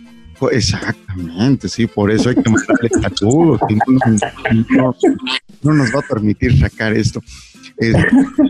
Exactamente, 0.51 1.69
sí, 1.69 1.87
por 1.87 2.11
eso 2.11 2.29
hay 2.29 2.35
que 2.35 2.49
mandarle 2.49 2.89
saludos. 2.89 3.59
No, 4.69 4.95
no, 5.63 5.73
nos 5.73 5.93
va 5.93 5.99
a 5.99 6.13
permitir 6.13 6.57
sacar 6.59 6.93
esto. 6.93 7.21
Es, 7.77 7.95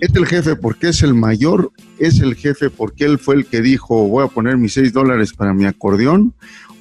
el 0.01 0.25
jefe 0.25 0.55
porque 0.55 0.89
es 0.89 1.03
el 1.03 1.13
mayor, 1.13 1.71
es 1.99 2.19
el 2.19 2.35
jefe 2.35 2.69
porque 2.69 3.05
él 3.05 3.19
fue 3.19 3.35
el 3.35 3.45
que 3.45 3.61
dijo 3.61 4.07
voy 4.07 4.25
a 4.25 4.29
poner 4.29 4.57
mis 4.57 4.73
seis 4.73 4.93
dólares 4.93 5.33
para 5.33 5.53
mi 5.53 5.65
acordeón, 5.65 6.33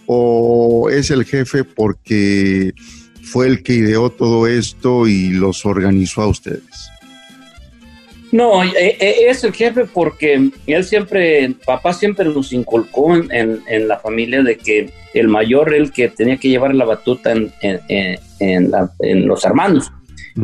o 0.07 0.89
es 0.91 1.11
el 1.11 1.25
jefe 1.25 1.65
porque 1.65 2.73
fue 3.23 3.49
el 3.49 3.63
que 3.63 3.75
ideó 3.75 4.11
todo 4.11 4.47
esto 4.47 5.09
y 5.09 5.31
los 5.31 5.67
organizó 5.67 6.23
a 6.23 6.29
ustedes. 6.29 6.91
No, 8.37 8.63
eh, 8.63 8.99
eh, 9.01 9.15
es 9.29 9.45
el 9.45 9.55
jefe 9.55 9.87
porque 9.87 10.51
él 10.67 10.85
siempre, 10.85 11.55
papá 11.65 11.95
siempre 11.95 12.27
nos 12.27 12.53
inculcó 12.53 13.17
en, 13.17 13.89
la 13.89 13.99
familia 13.99 14.43
de 14.43 14.59
que 14.59 14.91
el 15.15 15.29
mayor 15.29 15.75
el 15.75 15.91
que 15.91 16.11
tenía 16.11 16.37
que 16.37 16.51
llevar 16.51 16.75
la 16.75 16.85
batuta 16.85 17.33
en, 17.33 17.51
en, 17.63 19.27
los 19.27 19.43
hermanos. 19.43 19.91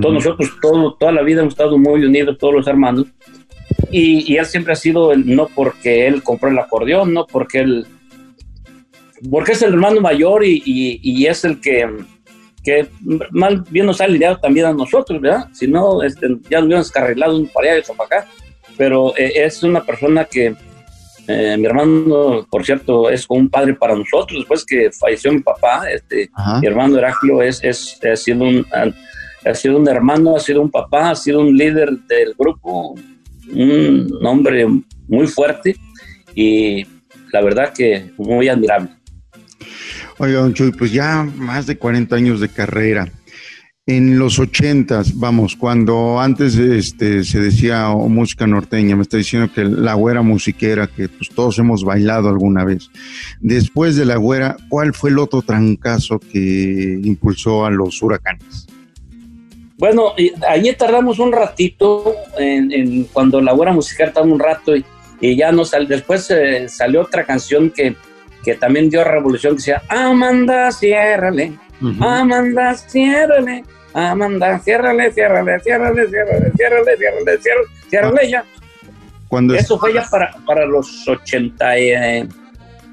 Todos 0.00 0.14
nosotros, 0.14 0.50
todo, 0.62 0.94
toda 0.94 1.12
la 1.12 1.20
vida 1.20 1.42
hemos 1.42 1.52
estado 1.52 1.76
muy 1.76 2.02
unidos, 2.02 2.38
todos 2.38 2.54
los 2.54 2.66
hermanos. 2.66 3.08
Y, 3.90 4.36
él 4.36 4.46
siempre 4.46 4.72
ha 4.72 4.76
sido, 4.76 5.14
no 5.14 5.48
porque 5.54 6.06
él 6.06 6.22
compró 6.22 6.48
el 6.48 6.58
acordeón, 6.58 7.12
no 7.12 7.26
porque 7.26 7.58
él, 7.58 7.86
porque 9.30 9.52
es 9.52 9.60
el 9.60 9.74
hermano 9.74 10.00
mayor 10.00 10.46
y, 10.46 10.62
y 10.64 11.26
es 11.26 11.44
el 11.44 11.60
que 11.60 11.86
que 12.62 12.88
mal 13.30 13.64
bien 13.70 13.86
nos 13.86 14.00
ha 14.00 14.06
lidiado 14.06 14.38
también 14.38 14.66
a 14.66 14.72
nosotros, 14.72 15.20
¿verdad? 15.20 15.48
Si 15.52 15.66
no, 15.66 16.02
este, 16.02 16.28
ya 16.48 16.58
nos 16.58 16.66
hubiéramos 16.66 16.90
carrilado 16.90 17.36
un 17.36 17.48
para 17.48 17.68
allá 17.68 17.76
y 17.76 17.80
otro 17.80 17.94
para 17.94 18.20
acá. 18.20 18.28
Pero 18.76 19.16
eh, 19.16 19.32
es 19.36 19.62
una 19.62 19.82
persona 19.84 20.24
que, 20.24 20.54
eh, 21.26 21.56
mi 21.58 21.66
hermano, 21.66 22.46
por 22.50 22.64
cierto, 22.64 23.10
es 23.10 23.26
como 23.26 23.40
un 23.40 23.48
padre 23.48 23.74
para 23.74 23.96
nosotros. 23.96 24.40
Después 24.40 24.64
que 24.64 24.90
falleció 24.92 25.32
mi 25.32 25.40
papá, 25.40 25.90
este, 25.90 26.30
mi 26.60 26.66
hermano 26.66 26.98
Heraclio 26.98 27.42
es, 27.42 27.62
es, 27.62 27.98
ha, 28.04 28.16
sido 28.16 28.44
un, 28.44 28.64
ha, 29.44 29.54
sido 29.54 29.76
un 29.76 29.88
hermano, 29.88 30.36
ha 30.36 30.40
sido 30.40 30.62
un 30.62 30.70
papá, 30.70 31.10
ha 31.10 31.16
sido 31.16 31.40
un 31.40 31.56
líder 31.56 31.90
del 32.08 32.34
grupo, 32.38 32.94
un 33.52 34.08
hombre 34.24 34.66
muy 35.08 35.26
fuerte 35.26 35.76
y 36.34 36.86
la 37.32 37.40
verdad 37.42 37.72
que 37.74 38.10
muy 38.16 38.48
admirable. 38.48 38.90
Oiga, 40.18 40.40
don 40.40 40.54
Chuy, 40.54 40.72
pues 40.72 40.92
ya 40.92 41.22
más 41.36 41.66
de 41.66 41.76
40 41.76 42.14
años 42.14 42.40
de 42.40 42.48
carrera. 42.48 43.08
En 43.84 44.16
los 44.16 44.38
ochentas, 44.38 45.18
vamos, 45.18 45.56
cuando 45.56 46.20
antes 46.20 46.56
este, 46.56 47.24
se 47.24 47.40
decía 47.40 47.90
oh, 47.90 48.08
música 48.08 48.46
norteña, 48.46 48.94
me 48.94 49.02
está 49.02 49.16
diciendo 49.16 49.52
que 49.52 49.64
la 49.64 49.94
güera 49.94 50.22
musiquera, 50.22 50.86
que 50.86 51.08
pues 51.08 51.30
todos 51.30 51.58
hemos 51.58 51.82
bailado 51.82 52.28
alguna 52.28 52.64
vez. 52.64 52.90
Después 53.40 53.96
de 53.96 54.04
la 54.04 54.16
güera, 54.16 54.56
¿cuál 54.68 54.94
fue 54.94 55.10
el 55.10 55.18
otro 55.18 55.42
trancazo 55.42 56.20
que 56.20 57.00
impulsó 57.02 57.66
a 57.66 57.70
los 57.70 58.00
huracanes? 58.00 58.68
Bueno, 59.78 60.12
allí 60.48 60.72
tardamos 60.74 61.18
un 61.18 61.32
ratito, 61.32 62.14
en, 62.38 63.02
cuando 63.12 63.40
la 63.40 63.52
güera 63.52 63.72
musiquera 63.72 64.12
tardó 64.12 64.32
un 64.32 64.38
rato 64.38 64.74
y, 64.76 64.84
ya 65.36 65.50
no 65.50 65.64
salió, 65.64 65.88
después 65.88 66.30
eh, 66.30 66.68
salió 66.68 67.02
otra 67.02 67.24
canción 67.24 67.70
que 67.70 67.96
que 68.44 68.54
también 68.54 68.90
dio 68.90 69.04
revolución, 69.04 69.54
que 69.54 69.58
decía, 69.58 69.82
Amanda, 69.88 70.72
ciérrale, 70.72 71.52
Amanda, 72.00 72.74
ciérrale, 72.74 73.64
Amanda, 73.94 74.58
ciérrale, 74.60 75.12
ciérrale, 75.12 75.60
ciérrale, 75.60 76.08
ciérrale, 76.08 76.52
ciérrale, 76.56 76.96
ciérrale, 76.96 77.38
ciérrale, 77.38 77.68
ciérrale 77.88 78.30
ya. 78.30 78.44
Cuando 79.28 79.54
Eso 79.54 79.78
fue 79.78 79.94
ya 79.94 80.04
para, 80.10 80.34
para 80.46 80.66
los 80.66 81.08
80, 81.08 81.78
eh, 81.78 82.28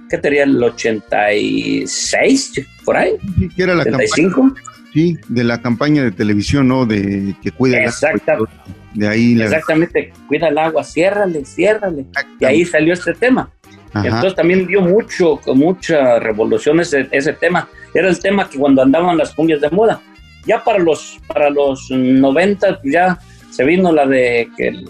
¿qué 0.10 0.22
sería 0.22 0.44
el 0.44 0.64
86, 0.64 2.66
por 2.86 2.96
ahí? 2.96 3.18
Que 3.56 3.64
era 3.64 3.76
la 3.76 3.84
85. 3.84 4.56
sí, 4.94 5.18
de 5.28 5.44
la 5.44 5.62
campaña 5.62 6.04
de 6.04 6.12
televisión, 6.12 6.68
¿no? 6.68 6.86
De 6.86 7.36
que 7.42 7.52
cuida 7.52 7.84
el 7.84 7.92
agua. 8.32 8.50
De 8.94 9.08
ahí 9.08 9.40
Exactamente, 9.40 10.12
cuida 10.28 10.48
el 10.48 10.58
agua, 10.58 10.84
ciérrale, 10.84 11.46
ciérrale. 11.46 12.06
Y 12.40 12.46
ahí 12.46 12.66
salió 12.66 12.94
este 12.94 13.14
tema. 13.14 13.52
Entonces 13.96 14.36
también 14.36 14.68
dio 14.68 14.82
mucho, 14.82 15.40
mucha 15.48 16.20
revolución 16.20 16.80
ese, 16.80 17.08
ese 17.12 17.34
tema. 17.34 17.68
Era 17.94 18.10
el 18.10 18.20
tema 18.20 18.50
que 18.50 18.58
cuando 18.58 18.82
andaban 18.82 19.18
las 19.18 19.34
cumbias 19.34 19.62
de 19.62 19.70
moda. 19.70 20.02
Ya 20.46 20.64
para 20.64 20.80
los, 20.80 21.18
para 21.28 21.50
los 21.50 21.90
90 21.90 22.82
pues 22.82 22.94
ya 22.94 23.20
se 23.50 23.66
vino 23.66 23.92
la 23.92 24.06
de 24.06 24.50
que 24.56 24.68
el, 24.68 24.90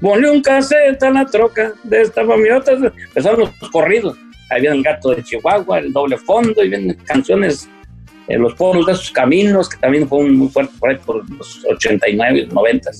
ponle 0.00 0.30
un 0.30 0.42
cassette 0.42 1.02
a 1.02 1.10
la 1.10 1.26
troca 1.26 1.72
de 1.82 2.02
esta 2.02 2.24
famiota, 2.24 2.72
empezaron 2.72 3.40
los 3.40 3.70
corridos. 3.70 4.16
ahí 4.50 4.60
viene 4.60 4.76
el 4.76 4.82
gato 4.82 5.10
de 5.10 5.22
Chihuahua, 5.22 5.78
el 5.78 5.92
doble 5.92 6.18
fondo, 6.18 6.62
y 6.62 6.68
vienen 6.68 6.94
canciones, 7.04 7.68
eh, 8.28 8.38
los 8.38 8.54
pueblos 8.54 8.86
de 8.86 8.94
sus 8.94 9.10
caminos, 9.10 9.68
que 9.68 9.76
también 9.78 10.08
fue 10.08 10.28
muy 10.28 10.48
fuerte 10.48 10.72
por 10.78 10.90
ahí 10.90 10.98
por 11.04 11.28
los 11.30 11.64
89, 11.64 12.48
90. 12.52 12.90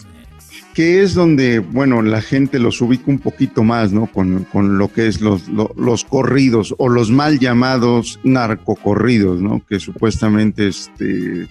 Que 0.76 1.02
es 1.02 1.14
donde, 1.14 1.58
bueno, 1.60 2.02
la 2.02 2.20
gente 2.20 2.58
los 2.58 2.82
ubica 2.82 3.04
un 3.06 3.18
poquito 3.18 3.62
más, 3.64 3.92
¿no? 3.92 4.06
Con, 4.08 4.44
con 4.44 4.76
lo 4.76 4.92
que 4.92 5.06
es 5.06 5.22
los, 5.22 5.48
lo- 5.48 5.72
los 5.74 6.04
corridos 6.04 6.74
o 6.76 6.90
los 6.90 7.10
mal 7.10 7.38
llamados 7.38 8.20
narcocorridos, 8.24 9.40
¿no? 9.40 9.62
Que 9.66 9.80
supuestamente, 9.80 10.68
este, 10.68 11.46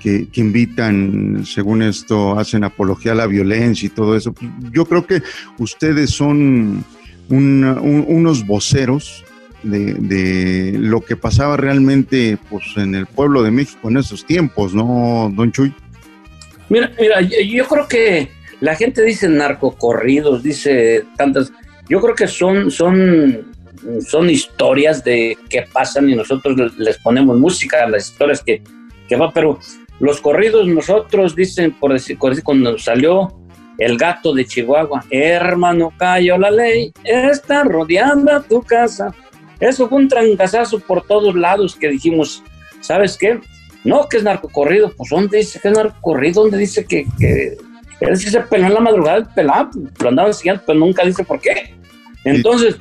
que, 0.00 0.28
que 0.28 0.40
invitan, 0.40 1.42
según 1.44 1.82
esto, 1.82 2.38
hacen 2.38 2.62
apología 2.62 3.10
a 3.12 3.16
la 3.16 3.26
violencia 3.26 3.88
y 3.88 3.90
todo 3.90 4.16
eso. 4.16 4.32
Yo 4.72 4.84
creo 4.84 5.04
que 5.08 5.22
ustedes 5.58 6.10
son 6.10 6.84
un- 7.28 7.64
un- 7.64 8.04
unos 8.06 8.46
voceros 8.46 9.24
de, 9.64 9.94
de 9.94 10.78
lo 10.78 11.00
que 11.00 11.16
pasaba 11.16 11.56
realmente 11.56 12.38
pues, 12.48 12.62
en 12.76 12.94
el 12.94 13.06
pueblo 13.06 13.42
de 13.42 13.50
México 13.50 13.88
en 13.90 13.96
esos 13.96 14.24
tiempos, 14.24 14.72
¿no, 14.72 15.32
don 15.34 15.50
Chuy? 15.50 15.74
Mira, 16.68 16.92
mira, 17.00 17.20
yo 17.22 17.66
creo 17.66 17.88
que 17.88 18.35
la 18.60 18.74
gente 18.74 19.02
dice 19.02 19.28
narcocorridos, 19.28 20.42
dice 20.42 21.04
tantas. 21.16 21.52
Yo 21.88 22.00
creo 22.00 22.14
que 22.14 22.26
son, 22.26 22.70
son, 22.70 23.46
son 24.06 24.30
historias 24.30 25.04
de 25.04 25.36
que 25.48 25.62
pasan 25.72 26.08
y 26.10 26.14
nosotros 26.14 26.56
le- 26.56 26.84
les 26.84 26.98
ponemos 26.98 27.38
música 27.38 27.84
a 27.84 27.88
las 27.88 28.08
historias 28.10 28.42
que, 28.42 28.62
que 29.08 29.16
va, 29.16 29.32
pero 29.32 29.58
los 30.00 30.20
corridos 30.20 30.66
nosotros 30.66 31.34
dicen, 31.36 31.72
por 31.72 31.92
decir, 31.92 32.18
cuando 32.18 32.76
salió 32.78 33.34
el 33.78 33.96
gato 33.98 34.32
de 34.34 34.44
Chihuahua, 34.46 35.04
hermano, 35.10 35.92
cayó 35.98 36.38
la 36.38 36.50
ley, 36.50 36.92
está 37.04 37.62
rodeando 37.64 38.42
tu 38.42 38.62
casa. 38.62 39.14
Eso 39.60 39.88
fue 39.88 39.98
un 39.98 40.08
trancazazo 40.08 40.80
por 40.80 41.06
todos 41.06 41.34
lados 41.34 41.76
que 41.76 41.88
dijimos, 41.88 42.42
¿sabes 42.80 43.16
qué? 43.16 43.38
No, 43.84 44.08
que 44.08 44.16
es 44.16 44.22
narcocorrido. 44.22 44.92
Pues, 44.96 45.10
¿dónde 45.10 45.38
dice 45.38 45.60
que 45.60 45.68
es 45.68 45.74
narcocorrido? 45.74 46.42
¿Dónde 46.42 46.58
dice 46.58 46.84
que, 46.84 47.06
es 48.00 48.24
que 48.24 48.30
se 48.30 48.40
peló 48.40 48.66
en 48.66 48.74
la 48.74 48.80
madrugada 48.80 49.18
el 49.18 49.26
pelado? 49.26 49.70
Lo 50.02 50.08
andaban 50.08 50.34
siguiendo, 50.34 50.62
pero 50.66 50.78
nunca 50.78 51.04
dice 51.04 51.24
por 51.24 51.40
qué. 51.40 51.74
Entonces, 52.24 52.76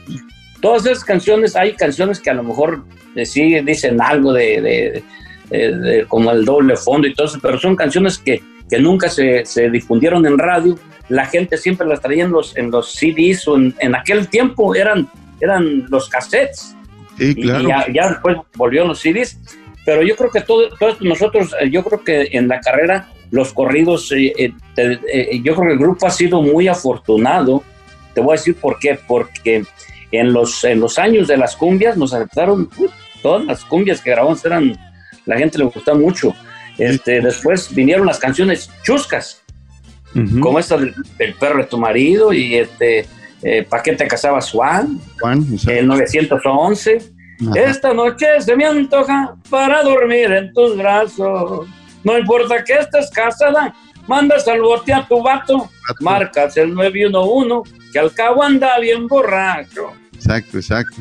todas 0.62 0.86
esas 0.86 1.04
canciones, 1.04 1.56
hay 1.56 1.74
canciones 1.74 2.20
que 2.20 2.30
a 2.30 2.34
lo 2.34 2.44
mejor 2.44 2.84
eh, 3.16 3.26
sí 3.26 3.60
dicen 3.62 4.02
algo 4.02 4.34
de, 4.34 4.62
de- 4.62 5.04
de- 5.50 5.78
de- 5.78 6.06
como 6.06 6.32
el 6.32 6.44
doble 6.44 6.76
fondo 6.76 7.08
y 7.08 7.14
todo 7.14 7.28
eso, 7.28 7.40
pero 7.42 7.60
son 7.60 7.76
canciones 7.76 8.18
que, 8.18 8.42
que 8.70 8.80
nunca 8.80 9.10
se, 9.10 9.46
se 9.46 9.70
difundieron 9.70 10.26
en 10.26 10.38
radio. 10.38 10.78
La 11.08 11.26
gente 11.28 11.58
siempre 11.58 11.86
las 11.88 12.02
traía 12.02 12.24
en 12.24 12.32
los, 12.32 12.58
en 12.58 12.72
los 12.72 12.92
CDs 12.94 13.48
o 13.48 13.56
en, 13.58 13.76
en 13.80 13.96
aquel 13.96 14.28
tiempo 14.28 14.74
eran, 14.74 15.08
eran 15.40 15.86
los 15.90 16.10
cassettes. 16.10 16.76
Sí, 17.18 17.36
claro. 17.36 17.64
Y 17.64 17.68
ya, 17.68 17.86
ya 17.94 18.10
después 18.10 18.38
volvieron 18.56 18.90
los 18.90 19.00
CDs. 19.00 19.40
Pero 19.86 20.02
yo 20.02 20.16
creo 20.16 20.32
que 20.32 20.42
todo, 20.42 20.68
todo 20.80 20.98
nosotros, 21.02 21.54
eh, 21.62 21.70
yo 21.70 21.84
creo 21.84 22.04
que 22.04 22.30
en 22.32 22.48
la 22.48 22.60
carrera, 22.60 23.08
los 23.32 23.54
corridos, 23.54 24.12
eh, 24.12 24.34
eh, 24.38 24.54
eh, 24.78 25.42
yo 25.44 25.56
creo 25.56 25.68
que 25.68 25.74
el 25.74 25.80
grupo 25.80 26.08
ha 26.08 26.12
sido 26.12 26.42
muy 26.42 26.68
afortunado. 26.68 27.64
Te 28.14 28.22
voy 28.22 28.34
a 28.34 28.40
decir 28.40 28.56
por 28.56 28.80
qué. 28.80 29.00
Porque 29.08 29.64
en 30.12 30.34
los, 30.34 30.64
en 30.64 30.80
los 30.80 30.98
años 30.98 31.28
de 31.28 31.38
las 31.38 31.56
cumbias 31.56 31.98
nos 31.98 32.14
aceptaron 32.14 32.70
uh, 32.78 32.88
todas 33.22 33.46
las 33.46 33.66
cumbias 33.66 34.02
que 34.02 34.12
grabamos, 34.12 34.44
eran, 34.46 34.78
la 35.26 35.38
gente 35.38 35.58
le 35.58 35.66
gustaba 35.66 35.98
mucho. 35.98 36.34
Este, 36.78 37.22
después 37.22 37.74
vinieron 37.74 38.06
las 38.06 38.20
canciones 38.20 38.70
chuscas, 38.84 39.42
como 40.42 40.60
esta 40.60 40.78
del, 40.78 40.96
del 41.18 41.34
perro 41.34 41.58
de 41.58 41.66
tu 41.66 41.78
marido 41.78 42.32
y 42.32 42.56
este, 42.56 43.06
eh, 43.48 43.64
¿para 43.70 43.84
qué 43.84 43.94
te 43.94 44.08
casabas, 44.08 44.50
Juan? 44.50 45.00
Juan. 45.20 45.46
El 45.68 45.88
911. 45.88 46.98
Ajá. 47.42 47.60
Esta 47.60 47.94
noche 47.94 48.26
se 48.40 48.56
me 48.56 48.66
antoja 48.66 49.36
para 49.52 49.84
dormir 49.84 50.32
en 50.32 50.52
tus 50.54 50.76
brazos. 50.76 51.68
No 52.06 52.18
importa 52.18 52.64
que 52.64 52.74
estés 52.74 53.10
casada, 53.10 53.76
mandas 54.08 54.48
al 54.48 54.62
bote 54.62 54.94
a 54.94 55.06
tu 55.08 55.22
vato, 55.22 55.70
marcas 56.00 56.56
el 56.58 56.74
911, 56.74 57.72
que 57.92 58.00
al 58.00 58.14
cabo 58.14 58.44
anda 58.44 58.80
bien 58.80 59.08
borracho. 59.08 59.92
Exacto, 60.14 60.58
exacto. 60.58 60.98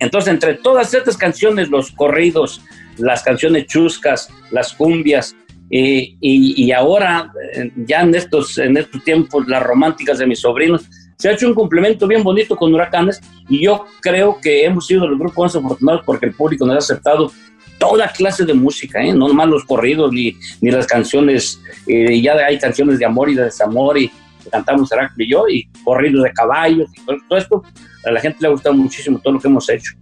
Entonces, 0.00 0.32
entre 0.34 0.54
todas 0.54 0.92
estas 0.94 1.16
canciones, 1.16 1.70
los 1.70 1.90
corridos, 1.92 2.60
las 2.98 3.22
canciones 3.22 3.66
chuscas, 3.66 4.28
las 4.50 4.72
cumbias, 4.74 5.34
y, 5.70 6.16
y- 6.20 6.64
y 6.64 6.72
ahora, 6.72 7.30
eh, 7.54 7.70
ya 7.76 8.00
en 8.02 8.14
estos, 8.14 8.56
en 8.58 8.76
estos 8.76 9.02
tiempos, 9.04 9.46
las 9.48 9.62
románticas 9.62 10.18
de 10.18 10.26
mis 10.26 10.40
sobrinos, 10.40 10.84
se 11.18 11.28
ha 11.28 11.32
hecho 11.32 11.48
un 11.48 11.54
complemento 11.54 12.06
bien 12.06 12.22
bonito 12.22 12.54
con 12.56 12.72
Huracanes 12.72 13.20
y 13.48 13.60
yo 13.64 13.84
creo 14.00 14.38
que 14.40 14.64
hemos 14.64 14.86
sido 14.86 15.06
los 15.08 15.18
grupos 15.18 15.44
más 15.54 15.56
afortunados 15.56 16.02
porque 16.06 16.26
el 16.26 16.32
público 16.32 16.64
nos 16.64 16.76
ha 16.76 16.78
aceptado 16.78 17.32
toda 17.78 18.08
clase 18.08 18.44
de 18.44 18.54
música, 18.54 19.00
¿eh? 19.00 19.12
no 19.12 19.28
nomás 19.28 19.48
los 19.48 19.64
corridos 19.64 20.12
ni, 20.12 20.36
ni 20.60 20.70
las 20.70 20.86
canciones, 20.86 21.60
eh, 21.86 22.20
ya 22.20 22.34
hay 22.34 22.58
canciones 22.58 22.98
de 22.98 23.04
amor 23.04 23.30
y 23.30 23.34
de 23.34 23.44
desamor 23.44 23.98
y 23.98 24.10
cantamos 24.50 24.90
Heraclio 24.90 25.26
y 25.26 25.30
yo 25.30 25.48
y 25.48 25.68
corridos 25.84 26.24
de 26.24 26.32
caballos 26.32 26.88
y 26.94 27.04
todo, 27.04 27.16
todo 27.28 27.38
esto, 27.38 27.62
a 28.04 28.10
la 28.10 28.20
gente 28.20 28.38
le 28.40 28.48
ha 28.48 28.50
gustado 28.50 28.74
muchísimo 28.74 29.18
todo 29.18 29.34
lo 29.34 29.40
que 29.40 29.48
hemos 29.48 29.68
hecho. 29.68 29.92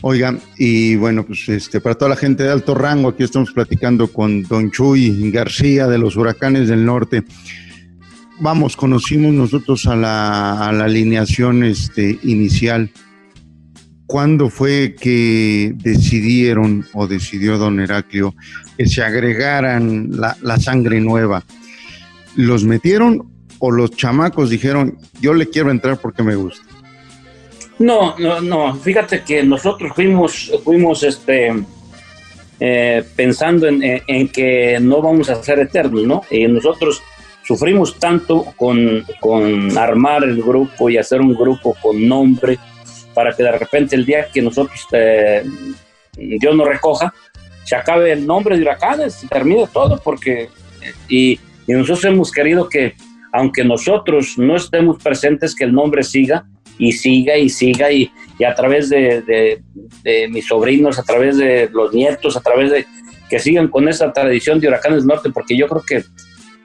Oiga, 0.00 0.38
y 0.56 0.94
bueno, 0.94 1.26
pues 1.26 1.48
este, 1.48 1.80
para 1.80 1.96
toda 1.96 2.10
la 2.10 2.16
gente 2.16 2.44
de 2.44 2.50
alto 2.50 2.74
rango, 2.74 3.08
aquí 3.08 3.24
estamos 3.24 3.50
platicando 3.50 4.12
con 4.12 4.44
Don 4.44 4.70
Chuy 4.70 5.30
García 5.32 5.88
de 5.88 5.98
los 5.98 6.16
Huracanes 6.16 6.68
del 6.68 6.84
Norte. 6.84 7.24
Vamos, 8.38 8.76
conocimos 8.76 9.32
nosotros 9.32 9.86
a 9.86 9.96
la, 9.96 10.68
a 10.68 10.72
la 10.72 10.84
alineación 10.84 11.64
este, 11.64 12.16
inicial. 12.22 12.92
¿Cuándo 14.08 14.48
fue 14.48 14.96
que 14.98 15.74
decidieron 15.76 16.86
o 16.94 17.06
decidió 17.06 17.58
don 17.58 17.78
Heraclio 17.78 18.34
que 18.78 18.86
se 18.86 19.02
agregaran 19.02 20.08
la, 20.10 20.58
sangre 20.58 20.98
nueva? 20.98 21.44
¿Los 22.34 22.64
metieron 22.64 23.30
o 23.58 23.70
los 23.70 23.90
chamacos 23.90 24.48
dijeron, 24.48 24.96
yo 25.20 25.34
le 25.34 25.46
quiero 25.48 25.70
entrar 25.70 25.98
porque 25.98 26.22
me 26.22 26.36
gusta? 26.36 26.64
No, 27.78 28.16
no, 28.18 28.40
no. 28.40 28.74
Fíjate 28.76 29.20
que 29.24 29.42
nosotros 29.42 29.92
fuimos, 29.94 30.50
fuimos 30.64 31.02
este, 31.02 31.52
eh, 32.60 33.04
pensando 33.14 33.66
en, 33.68 33.82
en- 33.82 34.02
en 34.06 34.28
que 34.28 34.78
no 34.80 35.02
vamos 35.02 35.28
a 35.28 35.42
ser 35.42 35.58
eternos, 35.58 36.04
¿no? 36.04 36.22
Y 36.30 36.46
nosotros 36.48 37.02
sufrimos 37.46 37.98
tanto 37.98 38.42
con, 38.56 39.04
con 39.20 39.76
armar 39.76 40.24
el 40.24 40.42
grupo 40.42 40.88
y 40.88 40.96
hacer 40.96 41.20
un 41.20 41.34
grupo 41.34 41.76
con 41.82 42.08
nombre 42.08 42.58
para 43.18 43.34
que 43.34 43.42
de 43.42 43.50
repente 43.50 43.96
el 43.96 44.06
día 44.06 44.28
que 44.32 44.40
nosotros, 44.40 44.86
eh, 44.92 45.42
Dios 46.16 46.54
nos 46.54 46.68
recoja, 46.68 47.12
se 47.64 47.74
acabe 47.74 48.12
el 48.12 48.24
nombre 48.24 48.56
de 48.56 48.62
huracanes, 48.62 49.24
y 49.24 49.26
termine 49.26 49.66
todo, 49.72 50.00
porque, 50.04 50.48
y, 51.08 51.32
y 51.66 51.72
nosotros 51.72 52.04
hemos 52.04 52.30
querido 52.30 52.68
que, 52.68 52.94
aunque 53.32 53.64
nosotros 53.64 54.38
no 54.38 54.54
estemos 54.54 55.02
presentes, 55.02 55.56
que 55.56 55.64
el 55.64 55.72
nombre 55.72 56.04
siga 56.04 56.46
y 56.78 56.92
siga 56.92 57.36
y 57.36 57.48
siga 57.48 57.90
y, 57.90 58.08
a 58.48 58.54
través 58.54 58.88
de, 58.88 59.60
mis 60.30 60.46
sobrinos, 60.46 61.00
a 61.00 61.02
través 61.02 61.38
de 61.38 61.68
los 61.72 61.92
nietos, 61.92 62.36
a 62.36 62.40
través 62.40 62.70
de 62.70 62.86
que 63.28 63.40
sigan 63.40 63.66
con 63.66 63.88
esa 63.88 64.12
tradición 64.12 64.60
de 64.60 64.68
Huracanes 64.68 65.04
Norte, 65.04 65.30
porque 65.30 65.56
yo 65.56 65.66
creo 65.66 65.82
que 65.82 65.96
eh, 65.96 66.04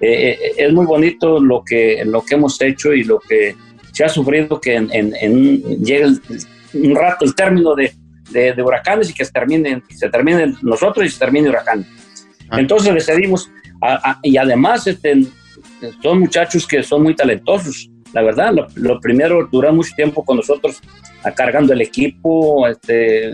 eh, 0.02 0.38
es 0.56 0.72
muy 0.72 0.86
bonito 0.86 1.40
lo 1.40 1.64
que, 1.66 2.04
lo 2.06 2.22
que 2.22 2.36
hemos 2.36 2.62
hecho 2.62 2.94
y 2.94 3.04
lo 3.04 3.18
que 3.18 3.56
se 3.94 4.04
ha 4.04 4.10
sufrido, 4.10 4.60
que 4.60 4.76
en, 4.76 4.90
en- 4.92 5.14
en 5.22 5.62
llegue 5.86 6.04
el- 6.04 6.22
un 6.74 6.96
rato 6.96 7.24
el 7.24 7.34
término 7.36 7.74
de, 7.76 7.94
de- 8.32 8.52
de 8.54 8.62
huracanes 8.62 9.10
y 9.10 9.14
que 9.14 9.24
se 9.24 9.32
termine, 9.32 9.82
se 9.90 10.10
termine 10.10 10.54
nosotros 10.62 11.06
y 11.06 11.10
se 11.10 11.20
termine 11.20 11.48
huracanes. 11.50 11.88
Ah. 12.50 12.60
Entonces 12.60 12.94
decidimos, 12.94 13.50
a- 13.82 14.12
a- 14.12 14.20
y 14.24 14.36
además 14.36 14.86
este, 14.88 15.24
son 16.02 16.20
muchachos 16.20 16.68
que 16.68 16.84
son 16.84 17.04
muy 17.04 17.16
talentosos. 17.16 17.90
La 18.14 18.22
verdad, 18.22 18.54
lo, 18.54 18.68
lo 18.76 19.00
primero, 19.00 19.48
duró 19.52 19.72
mucho 19.74 19.92
tiempo 19.96 20.24
con 20.26 20.38
nosotros 20.38 20.82
a- 21.24 21.32
cargando 21.32 21.74
el 21.74 21.82
equipo 21.82 22.68
este, 22.68 23.30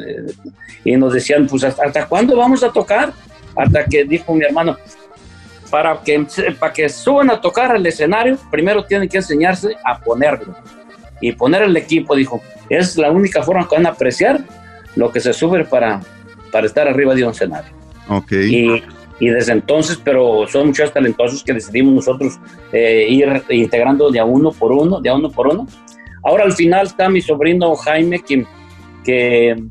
y 0.83 0.95
nos 0.97 1.13
decían, 1.13 1.47
pues, 1.47 1.63
¿hasta, 1.63 1.85
hasta 1.85 2.05
cuándo 2.07 2.35
vamos 2.37 2.63
a 2.63 2.71
tocar? 2.71 3.11
Hasta 3.55 3.85
que 3.85 4.05
dijo 4.05 4.33
mi 4.35 4.45
hermano, 4.45 4.77
para 5.69 5.99
que, 6.01 6.25
para 6.59 6.73
que 6.73 6.89
suban 6.89 7.29
a 7.29 7.39
tocar 7.39 7.71
al 7.71 7.85
escenario, 7.85 8.37
primero 8.49 8.83
tienen 8.85 9.07
que 9.07 9.17
enseñarse 9.17 9.75
a 9.83 9.99
ponerlo. 9.99 10.55
Y 11.21 11.33
poner 11.33 11.63
el 11.63 11.75
equipo, 11.75 12.15
dijo, 12.15 12.41
es 12.69 12.97
la 12.97 13.11
única 13.11 13.43
forma 13.43 13.67
que 13.67 13.75
van 13.75 13.85
a 13.85 13.89
apreciar 13.89 14.39
lo 14.95 15.11
que 15.11 15.19
se 15.19 15.33
sube 15.33 15.65
para, 15.65 16.01
para 16.51 16.65
estar 16.65 16.87
arriba 16.87 17.13
de 17.13 17.23
un 17.23 17.31
escenario. 17.31 17.71
Ok. 18.07 18.31
Y, 18.31 18.83
y 19.19 19.29
desde 19.29 19.51
entonces, 19.51 19.99
pero 20.03 20.47
son 20.47 20.67
muchos 20.67 20.93
talentosos 20.93 21.43
que 21.43 21.53
decidimos 21.53 21.93
nosotros 21.93 22.39
eh, 22.71 23.05
ir 23.09 23.43
integrando 23.49 24.09
de 24.11 24.19
a 24.19 24.25
uno 24.25 24.51
por 24.51 24.71
uno, 24.71 25.01
de 25.01 25.09
a 25.09 25.15
uno 25.15 25.29
por 25.29 25.47
uno. 25.47 25.67
Ahora 26.23 26.45
al 26.45 26.53
final 26.53 26.87
está 26.87 27.09
mi 27.09 27.21
sobrino 27.21 27.75
Jaime, 27.75 28.19
que, 28.19 28.45
que 29.03 29.61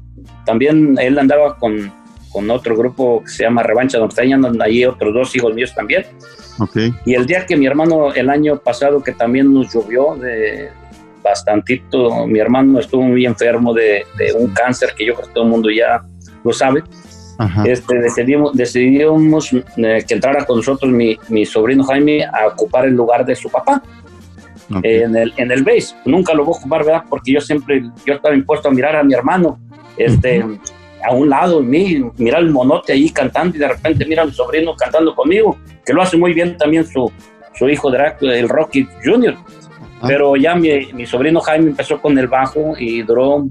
también 0.44 0.96
él 1.00 1.18
andaba 1.18 1.56
con, 1.56 1.92
con 2.38 2.48
otro 2.52 2.76
grupo 2.76 3.20
que 3.24 3.30
se 3.30 3.42
llama 3.42 3.64
Revancha 3.64 3.98
Norteña, 3.98 4.36
andan 4.36 4.62
ahí 4.62 4.84
otros 4.84 5.12
dos 5.12 5.34
hijos 5.34 5.52
míos 5.54 5.74
también. 5.74 6.06
Ok. 6.60 6.76
Y 7.04 7.14
el 7.14 7.26
día 7.26 7.44
que 7.44 7.56
mi 7.56 7.66
hermano, 7.66 8.14
el 8.14 8.30
año 8.30 8.58
pasado, 8.58 9.02
que 9.02 9.10
también 9.10 9.52
nos 9.52 9.74
llovió 9.74 10.14
de 10.14 10.68
bastantito. 11.20 12.28
Mi 12.28 12.38
hermano 12.38 12.78
estuvo 12.78 13.02
muy 13.02 13.26
enfermo 13.26 13.74
de, 13.74 14.04
de 14.16 14.32
un 14.34 14.52
cáncer 14.52 14.90
que 14.96 15.04
yo 15.04 15.14
creo 15.14 15.26
que 15.26 15.34
todo 15.34 15.44
el 15.44 15.50
mundo 15.50 15.68
ya 15.68 16.00
lo 16.44 16.52
sabe. 16.52 16.84
Este, 17.64 17.98
decidimos, 17.98 18.56
decidimos 18.56 19.52
eh, 19.52 20.04
que 20.06 20.14
entrara 20.14 20.44
con 20.44 20.58
nosotros 20.58 20.92
mi, 20.92 21.18
mi, 21.28 21.44
sobrino 21.44 21.82
Jaime 21.84 22.24
a 22.24 22.46
ocupar 22.48 22.86
el 22.86 22.94
lugar 22.94 23.24
de 23.24 23.34
su 23.34 23.48
papá 23.48 23.82
en, 24.82 25.16
el, 25.16 25.32
en 25.36 25.50
el 25.50 25.64
base. 25.64 25.96
Nunca 26.04 26.34
lo 26.34 26.44
voy 26.44 26.54
a 26.54 26.58
ocupar, 26.58 26.84
¿verdad? 26.84 27.04
Porque 27.08 27.32
yo 27.32 27.40
siempre, 27.40 27.82
yo 28.06 28.14
estaba 28.14 28.34
impuesto 28.34 28.68
a 28.68 28.70
mirar 28.70 28.94
a 28.94 29.02
mi 29.02 29.14
hermano 29.14 29.58
este, 29.98 30.44
a 31.04 31.12
un 31.12 31.28
lado 31.28 31.60
de 31.60 31.66
mí, 31.66 32.04
mirar 32.16 32.42
el 32.42 32.50
monote 32.50 32.92
ahí 32.92 33.10
cantando 33.10 33.56
y 33.56 33.60
de 33.60 33.68
repente 33.68 34.04
mira 34.04 34.22
a 34.22 34.26
mi 34.26 34.32
sobrino 34.32 34.74
cantando 34.74 35.14
conmigo, 35.14 35.58
que 35.84 35.92
lo 35.92 36.02
hace 36.02 36.16
muy 36.16 36.32
bien 36.34 36.56
también 36.56 36.86
su, 36.86 37.10
su 37.54 37.68
hijo, 37.68 37.92
el 37.92 38.48
Rocky 38.48 38.86
Jr. 39.04 39.36
Pero 40.06 40.36
ya 40.36 40.54
mi, 40.54 40.92
mi 40.92 41.06
sobrino 41.06 41.40
Jaime 41.40 41.70
empezó 41.70 42.00
con 42.00 42.16
el 42.18 42.28
bajo 42.28 42.74
y 42.78 43.02
duró 43.02 43.48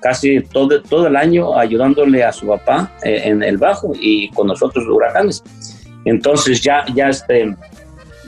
casi 0.00 0.40
todo, 0.42 0.82
todo 0.82 1.06
el 1.06 1.16
año 1.16 1.58
ayudándole 1.58 2.22
a 2.22 2.30
su 2.30 2.46
papá 2.46 2.92
eh, 3.02 3.22
en 3.24 3.42
el 3.42 3.56
bajo 3.56 3.92
y 3.98 4.28
con 4.30 4.48
nosotros 4.48 4.84
huracanes. 4.86 5.42
Entonces 6.04 6.60
ya, 6.60 6.84
ya, 6.94 7.08
este, 7.08 7.56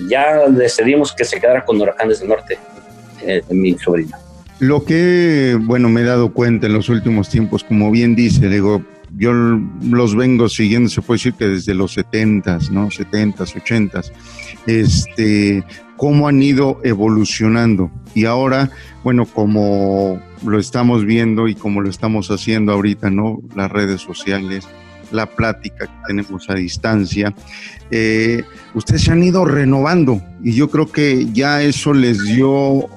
ya 0.09 0.49
decidimos 0.49 1.12
que 1.12 1.25
se 1.25 1.38
quedara 1.38 1.64
con 1.64 1.79
Huracanes 1.79 2.20
del 2.20 2.31
Norte, 2.31 2.59
eh, 3.22 3.42
mi 3.51 3.77
sobrina. 3.77 4.18
Lo 4.59 4.85
que, 4.85 5.59
bueno, 5.61 5.88
me 5.90 6.01
he 6.01 6.05
dado 6.05 6.33
cuenta 6.33 6.66
en 6.66 6.73
los 6.73 6.88
últimos 6.88 7.29
tiempos, 7.29 7.62
como 7.62 7.90
bien 7.90 8.16
dice, 8.16 8.49
digo, 8.49 8.83
yo 9.16 9.33
los 9.33 10.16
vengo 10.16 10.49
siguiendo, 10.49 10.88
se 10.88 11.03
puede 11.03 11.19
decir 11.19 11.35
que 11.35 11.47
desde 11.47 11.75
los 11.75 11.97
70s, 11.97 12.71
¿no? 12.71 12.88
70s, 12.88 13.55
80s, 13.55 14.12
este, 14.66 15.62
cómo 15.97 16.29
han 16.29 16.42
ido 16.42 16.81
evolucionando. 16.85 17.90
Y 18.14 18.25
ahora, 18.25 18.71
bueno, 19.05 19.27
como 19.27 20.21
lo 20.45 20.59
estamos 20.59 21.05
viendo 21.05 21.49
y 21.49 21.55
como 21.55 21.83
lo 21.83 21.90
estamos 21.90 22.31
haciendo 22.31 22.73
ahorita, 22.73 23.11
¿no? 23.11 23.42
Las 23.55 23.71
redes 23.71 24.01
sociales, 24.01 24.66
la 25.12 25.27
plática 25.27 25.87
que 25.87 26.07
tenemos 26.07 26.49
a 26.49 26.55
distancia, 26.55 27.35
eh, 27.90 28.42
ustedes 28.75 29.03
se 29.03 29.12
han 29.12 29.23
ido 29.23 29.45
renovando 29.45 30.23
y 30.42 30.53
yo 30.53 30.71
creo 30.71 30.90
que 30.90 31.27
ya 31.33 31.62
eso 31.62 31.92
les 31.92 32.25
dio 32.25 32.88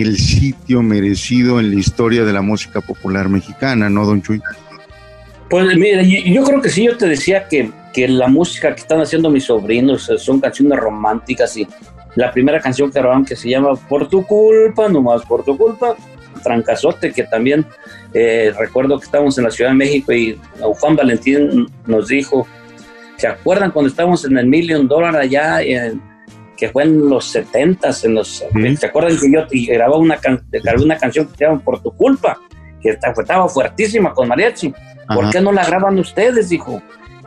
el 0.00 0.16
sitio 0.16 0.82
merecido 0.82 1.60
en 1.60 1.70
la 1.70 1.76
historia 1.76 2.24
de 2.24 2.32
la 2.32 2.40
música 2.40 2.80
popular 2.80 3.28
mexicana, 3.28 3.90
¿no, 3.90 4.06
don 4.06 4.22
Chuy? 4.22 4.40
Pues 5.50 5.76
mira, 5.76 6.02
yo 6.02 6.44
creo 6.44 6.62
que 6.62 6.70
sí, 6.70 6.84
yo 6.84 6.96
te 6.96 7.06
decía 7.06 7.46
que, 7.46 7.70
que 7.92 8.08
la 8.08 8.28
música 8.28 8.74
que 8.74 8.80
están 8.80 9.02
haciendo 9.02 9.28
mis 9.28 9.44
sobrinos 9.44 10.10
son 10.16 10.40
canciones 10.40 10.78
románticas 10.78 11.56
y 11.58 11.68
la 12.14 12.30
primera 12.30 12.60
canción 12.60 12.90
que 12.90 12.98
grabaron 12.98 13.24
que 13.24 13.36
se 13.36 13.50
llama 13.50 13.74
Por 13.74 14.08
tu 14.08 14.24
culpa, 14.26 14.88
nomás 14.88 15.22
por 15.26 15.44
tu 15.44 15.56
culpa, 15.58 15.94
trancazote 16.42 17.12
que 17.12 17.24
también 17.24 17.66
eh, 18.14 18.52
recuerdo 18.58 18.98
que 18.98 19.04
estábamos 19.04 19.36
en 19.38 19.44
la 19.44 19.50
Ciudad 19.50 19.70
de 19.70 19.76
México 19.76 20.12
y 20.12 20.38
Juan 20.60 20.96
Valentín 20.96 21.66
nos 21.86 22.08
dijo, 22.08 22.46
¿se 23.16 23.26
acuerdan 23.26 23.70
cuando 23.70 23.90
estábamos 23.90 24.24
en 24.24 24.38
el 24.38 24.46
Million 24.46 24.88
Dollar 24.88 25.16
allá, 25.16 25.62
que 26.62 26.68
fue 26.68 26.84
en 26.84 27.08
los 27.08 27.24
70 27.24 27.90
en 28.04 28.14
los, 28.14 28.44
¿se 28.78 28.86
acuerdan 28.86 29.18
que 29.18 29.32
yo 29.32 29.40
grababa 29.66 29.98
una, 29.98 30.16
una 30.80 30.96
canción 30.96 31.26
que 31.26 31.36
se 31.36 31.44
llama 31.44 31.58
Por 31.58 31.82
tu 31.82 31.90
culpa? 31.90 32.38
Que 32.80 32.90
estaba 32.90 33.48
fuertísima 33.48 34.14
con 34.14 34.28
mariachi. 34.28 34.72
¿Por 35.12 35.28
qué 35.30 35.40
no 35.40 35.50
la 35.50 35.66
graban 35.66 35.98
ustedes? 35.98 36.50
Dijo, 36.50 36.80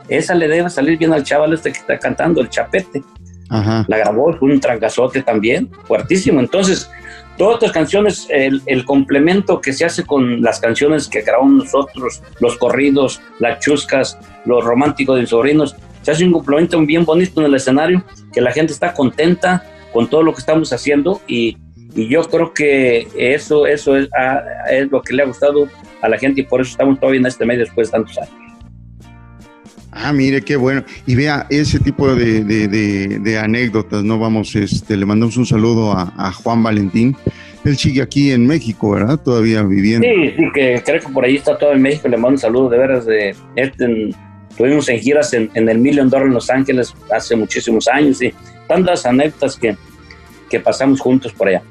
esa 0.08 0.34
le 0.34 0.48
debe 0.48 0.70
salir 0.70 0.96
bien 0.96 1.12
al 1.12 1.22
chaval 1.22 1.52
este 1.52 1.70
que 1.70 1.80
está 1.80 1.98
cantando, 1.98 2.40
el 2.40 2.48
chapete. 2.48 3.02
La 3.50 3.98
grabó, 3.98 4.32
fue 4.38 4.52
un 4.52 4.58
trancazote 4.58 5.20
también, 5.20 5.70
fuertísimo. 5.84 6.40
Entonces, 6.40 6.90
todas 7.36 7.56
estas 7.56 7.72
canciones, 7.72 8.26
el, 8.30 8.86
complemento 8.86 9.60
que 9.60 9.74
se 9.74 9.84
hace 9.84 10.02
con 10.06 10.40
las 10.40 10.60
canciones 10.60 11.08
que 11.08 11.20
grabamos 11.20 11.64
nosotros, 11.64 12.22
los 12.40 12.56
corridos, 12.56 13.20
las 13.38 13.60
chuscas, 13.60 14.18
los 14.46 14.64
románticos 14.64 15.20
de 15.20 15.26
sobrinos, 15.26 15.76
se 16.00 16.12
hace 16.12 16.24
un 16.24 16.32
complemento 16.32 16.80
bien 16.86 17.04
bonito 17.04 17.40
en 17.40 17.48
el 17.48 17.54
escenario, 17.56 18.02
que 18.36 18.42
la 18.42 18.52
gente 18.52 18.74
está 18.74 18.92
contenta 18.92 19.64
con 19.94 20.10
todo 20.10 20.22
lo 20.22 20.34
que 20.34 20.40
estamos 20.40 20.70
haciendo 20.70 21.22
y, 21.26 21.56
yo 21.94 22.22
creo 22.24 22.52
que 22.52 23.08
eso, 23.16 23.66
eso 23.66 23.96
es, 23.96 24.10
es 24.70 24.90
lo 24.90 25.00
que 25.00 25.14
le 25.14 25.22
ha 25.22 25.26
gustado 25.26 25.66
a 26.02 26.10
la 26.10 26.18
gente 26.18 26.42
y 26.42 26.44
por 26.44 26.60
eso 26.60 26.72
estamos 26.72 27.00
todavía 27.00 27.20
en 27.20 27.26
este 27.26 27.46
medio 27.46 27.60
después 27.60 27.88
de 27.88 27.92
tantos 27.92 28.18
años. 28.18 28.34
Ah, 29.92 30.12
mire, 30.12 30.42
qué 30.42 30.56
bueno. 30.56 30.84
Y 31.06 31.14
vea, 31.14 31.46
ese 31.48 31.78
tipo 31.78 32.14
de, 32.14 33.38
anécdotas, 33.42 34.04
¿no? 34.04 34.18
Vamos, 34.18 34.54
este, 34.54 34.94
le 34.94 35.06
mandamos 35.06 35.38
un 35.38 35.46
saludo 35.46 35.92
a, 35.92 36.30
Juan 36.32 36.62
Valentín. 36.62 37.16
Él 37.64 37.78
sigue 37.78 38.02
aquí 38.02 38.30
en 38.30 38.46
México, 38.46 38.90
¿verdad? 38.90 39.18
Todavía 39.18 39.62
viviendo. 39.62 40.06
Sí, 40.06 40.34
sí, 40.36 40.44
que 40.52 40.82
creo 40.84 41.00
que 41.00 41.08
por 41.08 41.24
ahí 41.24 41.36
está 41.36 41.56
todo 41.56 41.72
en 41.72 41.80
México. 41.80 42.08
Le 42.08 42.18
mando 42.18 42.34
un 42.34 42.38
saludo 42.38 42.68
de 42.68 42.78
veras 42.78 43.06
de 43.06 43.34
este, 43.54 44.10
Estuvimos 44.56 44.88
en 44.88 44.98
giras 45.00 45.34
en, 45.34 45.50
el 45.54 45.78
Million 45.78 46.08
Dollar 46.08 46.28
en 46.28 46.32
Los 46.32 46.48
Ángeles 46.48 46.94
hace 47.14 47.36
muchísimos 47.36 47.86
años 47.88 48.22
y 48.22 48.32
tantas 48.66 49.04
anécdotas 49.04 49.54
que, 49.54 49.76
que 50.48 50.60
pasamos 50.60 50.98
juntos 50.98 51.30
por 51.34 51.48
allá. 51.48 51.62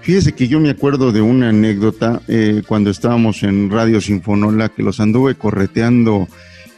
Fíjese 0.00 0.32
que 0.32 0.48
yo 0.48 0.58
me 0.58 0.70
acuerdo 0.70 1.12
de 1.12 1.20
una 1.20 1.50
anécdota 1.50 2.22
eh, 2.26 2.62
cuando 2.66 2.88
estábamos 2.88 3.42
en 3.42 3.70
Radio 3.70 4.00
Sinfonola 4.00 4.70
que 4.70 4.82
los 4.82 4.98
anduve 4.98 5.34
correteando 5.34 6.26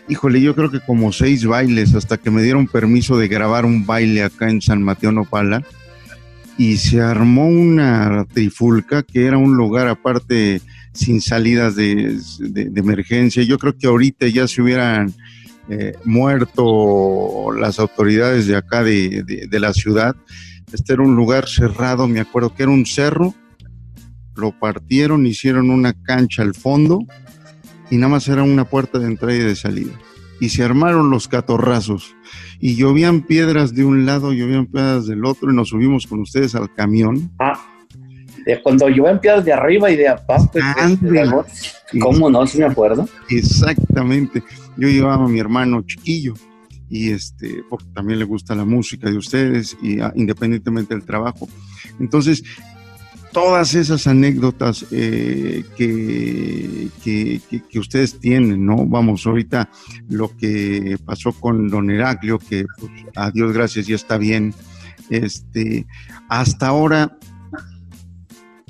híjole, 0.09 0.40
yo 0.40 0.57
creo 0.57 0.72
que 0.72 0.81
como 0.81 1.12
seis 1.12 1.46
bailes 1.46 1.94
hasta 1.94 2.16
que 2.16 2.33
me 2.33 2.42
dieron 2.42 2.66
permiso 2.66 3.16
de 3.16 3.29
grabar 3.29 3.64
un 3.64 3.87
baile 3.87 4.24
acá 4.24 4.51
en 4.51 4.61
San 4.61 4.83
Mateo 4.83 5.12
Nopala 5.12 5.62
y 6.57 6.79
se 6.79 7.01
armó 7.01 7.46
una 7.46 8.24
trifulca 8.24 9.05
que 9.05 9.27
era 9.27 9.38
un 9.38 9.57
lugar 9.57 9.87
aparte 9.87 10.61
sin 10.99 11.21
salidas 11.21 11.77
de, 11.77 12.21
emergencia. 12.75 13.43
Yo 13.45 13.59
creo 13.59 13.77
que 13.77 13.87
ahorita 13.87 14.27
ya 14.27 14.49
se 14.49 14.61
hubieran 14.61 15.15
eh, 15.69 15.95
muerto 16.05 17.53
las 17.53 17.79
autoridades 17.79 18.47
de 18.47 18.57
acá 18.57 18.83
de, 18.83 19.23
de 19.49 19.61
la 19.61 19.73
ciudad. 19.73 20.17
Este 20.73 20.95
era 20.95 21.03
un 21.03 21.15
lugar 21.15 21.49
cerrado, 21.49 22.09
me 22.09 22.21
acuerdo 22.21 22.55
que 22.55 22.65
era 22.65 22.73
un 22.73 22.85
cerro, 22.85 23.33
lo 24.37 24.51
partieron, 24.53 25.25
hicieron 25.25 25.71
una 25.71 25.93
cancha 25.93 26.43
al 26.43 26.55
fondo 26.55 27.01
y 27.91 27.97
nada 27.97 28.09
más 28.09 28.29
era 28.29 28.43
una 28.43 28.65
puerta 28.65 28.99
de 28.99 29.07
entrada 29.07 29.37
y 29.37 29.41
de 29.41 29.57
salida. 29.57 29.93
Y 30.41 30.51
se 30.51 30.63
armaron 30.63 31.11
los 31.11 31.29
catorrazos 31.29 32.15
y 32.61 32.75
llovían 32.75 33.23
piedras 33.23 33.75
de 33.75 33.85
un 33.85 34.05
lado, 34.05 34.33
llovían 34.33 34.67
piedras 34.67 35.07
del 35.07 35.25
otro 35.25 35.51
y 35.51 35.55
nos 35.55 35.69
subimos 35.69 36.07
con 36.07 36.21
ustedes 36.21 36.55
al 36.55 36.73
camión. 36.75 37.31
Ah, 37.39 37.61
cuando 38.62 38.88
llovían 38.88 39.20
piedras 39.20 39.44
de 39.44 39.53
arriba 39.53 39.90
y 39.90 39.96
de 39.96 40.09
abajo. 40.09 40.51
Pues, 40.53 41.83
¿Cómo 42.01 42.31
no? 42.31 42.46
¿Sí 42.46 42.59
me 42.59 42.66
acuerdo? 42.66 43.09
Exactamente. 43.29 44.42
Yo 44.77 44.88
llevaba 44.88 45.24
a 45.24 45.29
mi 45.29 45.40
hermano 45.40 45.83
chiquillo 45.83 46.35
y 46.90 47.11
este, 47.11 47.62
porque 47.68 47.87
también 47.94 48.18
le 48.18 48.24
gusta 48.24 48.55
la 48.55 48.64
música 48.64 49.11
de 49.11 49.16
ustedes 49.16 49.77
y 49.83 50.01
ah, 50.01 50.12
independientemente 50.14 50.94
del 50.94 51.05
trabajo. 51.05 51.48
Entonces, 52.01 52.42
todas 53.33 53.74
esas 53.74 54.07
anécdotas 54.07 54.87
eh, 54.90 55.64
que, 55.77 56.88
que, 57.03 57.79
ustedes 57.79 58.18
tienen, 58.18 58.64
¿no? 58.64 58.87
Vamos, 58.87 59.27
ahorita 59.27 59.70
lo 60.09 60.35
que 60.37 60.98
pasó 61.05 61.33
con 61.33 61.68
don 61.68 61.90
Heraclio, 61.90 62.38
que 62.38 62.64
pues, 62.79 62.90
a 63.16 63.31
Dios 63.31 63.53
gracias 63.53 63.87
ya 63.87 63.96
está 63.96 64.18
bien, 64.18 64.55
este, 65.11 65.87
hasta 66.29 66.68
ahora, 66.68 67.18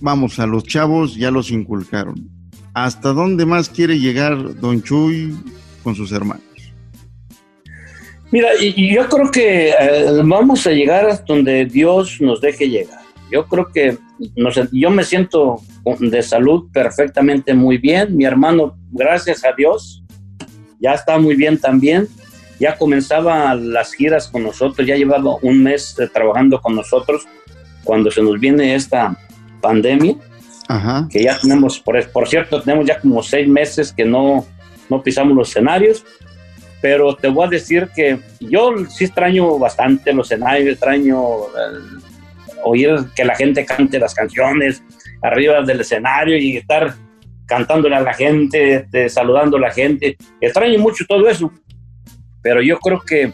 vamos, 0.00 0.38
a 0.38 0.46
los 0.46 0.64
chavos 0.64 1.16
ya 1.16 1.30
los 1.30 1.50
inculcaron. 1.50 2.28
¿Hasta 2.74 3.12
dónde 3.12 3.46
más 3.46 3.68
quiere 3.68 3.98
llegar 3.98 4.60
don 4.60 4.82
Chuy 4.82 5.36
con 5.82 5.94
sus 5.94 6.12
hermanos? 6.12 6.44
Mira, 8.30 8.48
yo 8.60 9.08
creo 9.08 9.30
que 9.30 9.70
eh, 9.70 10.22
vamos 10.22 10.66
a 10.66 10.70
llegar 10.70 11.06
hasta 11.06 11.32
donde 11.32 11.64
Dios 11.64 12.20
nos 12.20 12.40
deje 12.40 12.68
llegar. 12.68 13.00
Yo 13.30 13.46
creo 13.46 13.70
que 13.72 13.96
yo 14.72 14.90
me 14.90 15.04
siento 15.04 15.56
de 15.98 16.22
salud 16.22 16.70
perfectamente 16.72 17.54
muy 17.54 17.78
bien. 17.78 18.16
Mi 18.16 18.24
hermano, 18.24 18.76
gracias 18.90 19.44
a 19.44 19.52
Dios, 19.56 20.02
ya 20.80 20.92
está 20.92 21.18
muy 21.18 21.36
bien 21.36 21.58
también. 21.58 22.06
Ya 22.60 22.76
comenzaba 22.76 23.54
las 23.54 23.92
giras 23.92 24.28
con 24.28 24.42
nosotros, 24.42 24.86
ya 24.86 24.96
llevaba 24.96 25.36
un 25.42 25.62
mes 25.62 25.94
trabajando 26.12 26.60
con 26.60 26.74
nosotros 26.74 27.26
cuando 27.84 28.10
se 28.10 28.20
nos 28.20 28.38
viene 28.40 28.74
esta 28.74 29.16
pandemia. 29.60 30.16
Que 31.10 31.22
ya 31.22 31.38
tenemos, 31.38 31.80
por, 31.80 32.06
por 32.10 32.28
cierto, 32.28 32.60
tenemos 32.60 32.86
ya 32.86 33.00
como 33.00 33.22
seis 33.22 33.48
meses 33.48 33.90
que 33.90 34.04
no, 34.04 34.44
no 34.90 35.02
pisamos 35.02 35.34
los 35.34 35.48
escenarios 35.48 36.04
pero 36.80 37.16
te 37.16 37.28
voy 37.28 37.46
a 37.46 37.50
decir 37.50 37.88
que 37.94 38.18
yo 38.40 38.72
sí 38.88 39.04
extraño 39.04 39.58
bastante 39.58 40.12
los 40.12 40.30
escenarios, 40.30 40.72
extraño 40.72 41.20
oír 42.62 42.96
que 43.14 43.24
la 43.24 43.34
gente 43.34 43.64
cante 43.64 43.98
las 43.98 44.14
canciones 44.14 44.82
arriba 45.22 45.62
del 45.62 45.80
escenario 45.80 46.36
y 46.38 46.56
estar 46.56 46.94
cantándole 47.46 47.96
a 47.96 48.00
la 48.00 48.14
gente, 48.14 48.74
este, 48.74 49.08
saludando 49.08 49.56
a 49.56 49.60
la 49.60 49.70
gente. 49.70 50.16
Extraño 50.40 50.78
mucho 50.78 51.04
todo 51.08 51.28
eso, 51.28 51.50
pero 52.42 52.62
yo 52.62 52.78
creo 52.78 53.00
que 53.00 53.32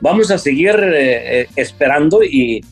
vamos 0.00 0.30
a 0.30 0.38
seguir 0.38 0.74
eh, 0.76 1.42
eh, 1.42 1.48
esperando 1.56 2.24
y, 2.24 2.62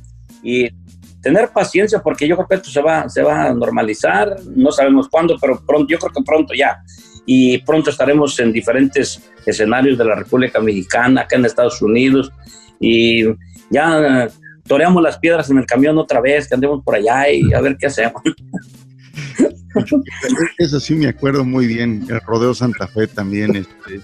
tener 1.20 1.50
paciencia 1.50 2.00
porque 2.00 2.28
yo 2.28 2.36
creo 2.36 2.48
que 2.48 2.54
esto 2.56 2.70
se 2.70 2.80
va, 2.80 3.08
se 3.08 3.22
va 3.22 3.46
a 3.46 3.54
normalizar, 3.54 4.36
no 4.54 4.70
sabemos 4.70 5.08
cuándo, 5.08 5.36
pero 5.40 5.60
pronto, 5.64 5.88
yo 5.90 5.98
creo 5.98 6.12
que 6.12 6.22
pronto 6.22 6.54
ya. 6.54 6.80
Y 7.26 7.58
pronto 7.58 7.90
estaremos 7.90 8.38
en 8.40 8.52
diferentes 8.52 9.20
escenarios 9.44 9.98
de 9.98 10.04
la 10.04 10.14
República 10.14 10.60
Mexicana, 10.60 11.22
acá 11.22 11.36
en 11.36 11.44
Estados 11.44 11.82
Unidos, 11.82 12.32
y 12.80 13.24
ya 13.70 14.28
toreamos 14.66 15.02
las 15.02 15.18
piedras 15.18 15.50
en 15.50 15.58
el 15.58 15.66
camión 15.66 15.98
otra 15.98 16.20
vez, 16.20 16.48
que 16.48 16.54
andemos 16.54 16.82
por 16.84 16.94
allá 16.94 17.30
y 17.30 17.52
a 17.52 17.60
ver 17.60 17.76
qué 17.76 17.86
hacemos. 17.86 18.22
Eso 20.58 20.80
sí 20.80 20.94
me 20.94 21.08
acuerdo 21.08 21.44
muy 21.44 21.66
bien, 21.66 22.06
el 22.08 22.20
Rodeo 22.20 22.54
Santa 22.54 22.86
Fe 22.86 23.06
también, 23.06 23.56
este, 23.56 24.00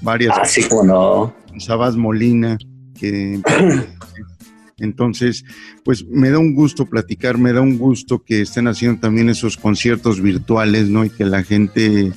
varias... 0.00 0.36
Así 0.38 0.62
ah, 0.64 0.68
como 0.68 0.84
no. 0.84 1.34
Sabas 1.58 1.96
Molina, 1.96 2.56
que 2.98 3.40
entonces, 4.82 5.44
pues 5.84 6.04
me 6.06 6.30
da 6.30 6.38
un 6.38 6.54
gusto 6.54 6.86
platicar, 6.86 7.38
me 7.38 7.52
da 7.52 7.60
un 7.60 7.78
gusto 7.78 8.22
que 8.22 8.42
estén 8.42 8.68
haciendo 8.68 9.00
también 9.00 9.28
esos 9.28 9.56
conciertos 9.56 10.20
virtuales, 10.20 10.88
¿no? 10.88 11.04
Y 11.04 11.10
que 11.10 11.24
la 11.24 11.42
gente 11.42 12.12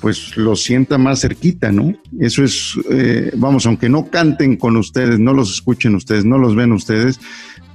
pues 0.00 0.36
lo 0.36 0.56
sienta 0.56 0.96
más 0.96 1.20
cerquita, 1.20 1.72
¿no? 1.72 1.94
Eso 2.18 2.42
es, 2.42 2.74
eh, 2.90 3.32
vamos, 3.34 3.66
aunque 3.66 3.88
no 3.88 4.08
canten 4.08 4.56
con 4.56 4.76
ustedes, 4.76 5.18
no 5.18 5.34
los 5.34 5.52
escuchen 5.52 5.94
ustedes, 5.94 6.24
no 6.24 6.38
los 6.38 6.56
ven 6.56 6.72
ustedes, 6.72 7.20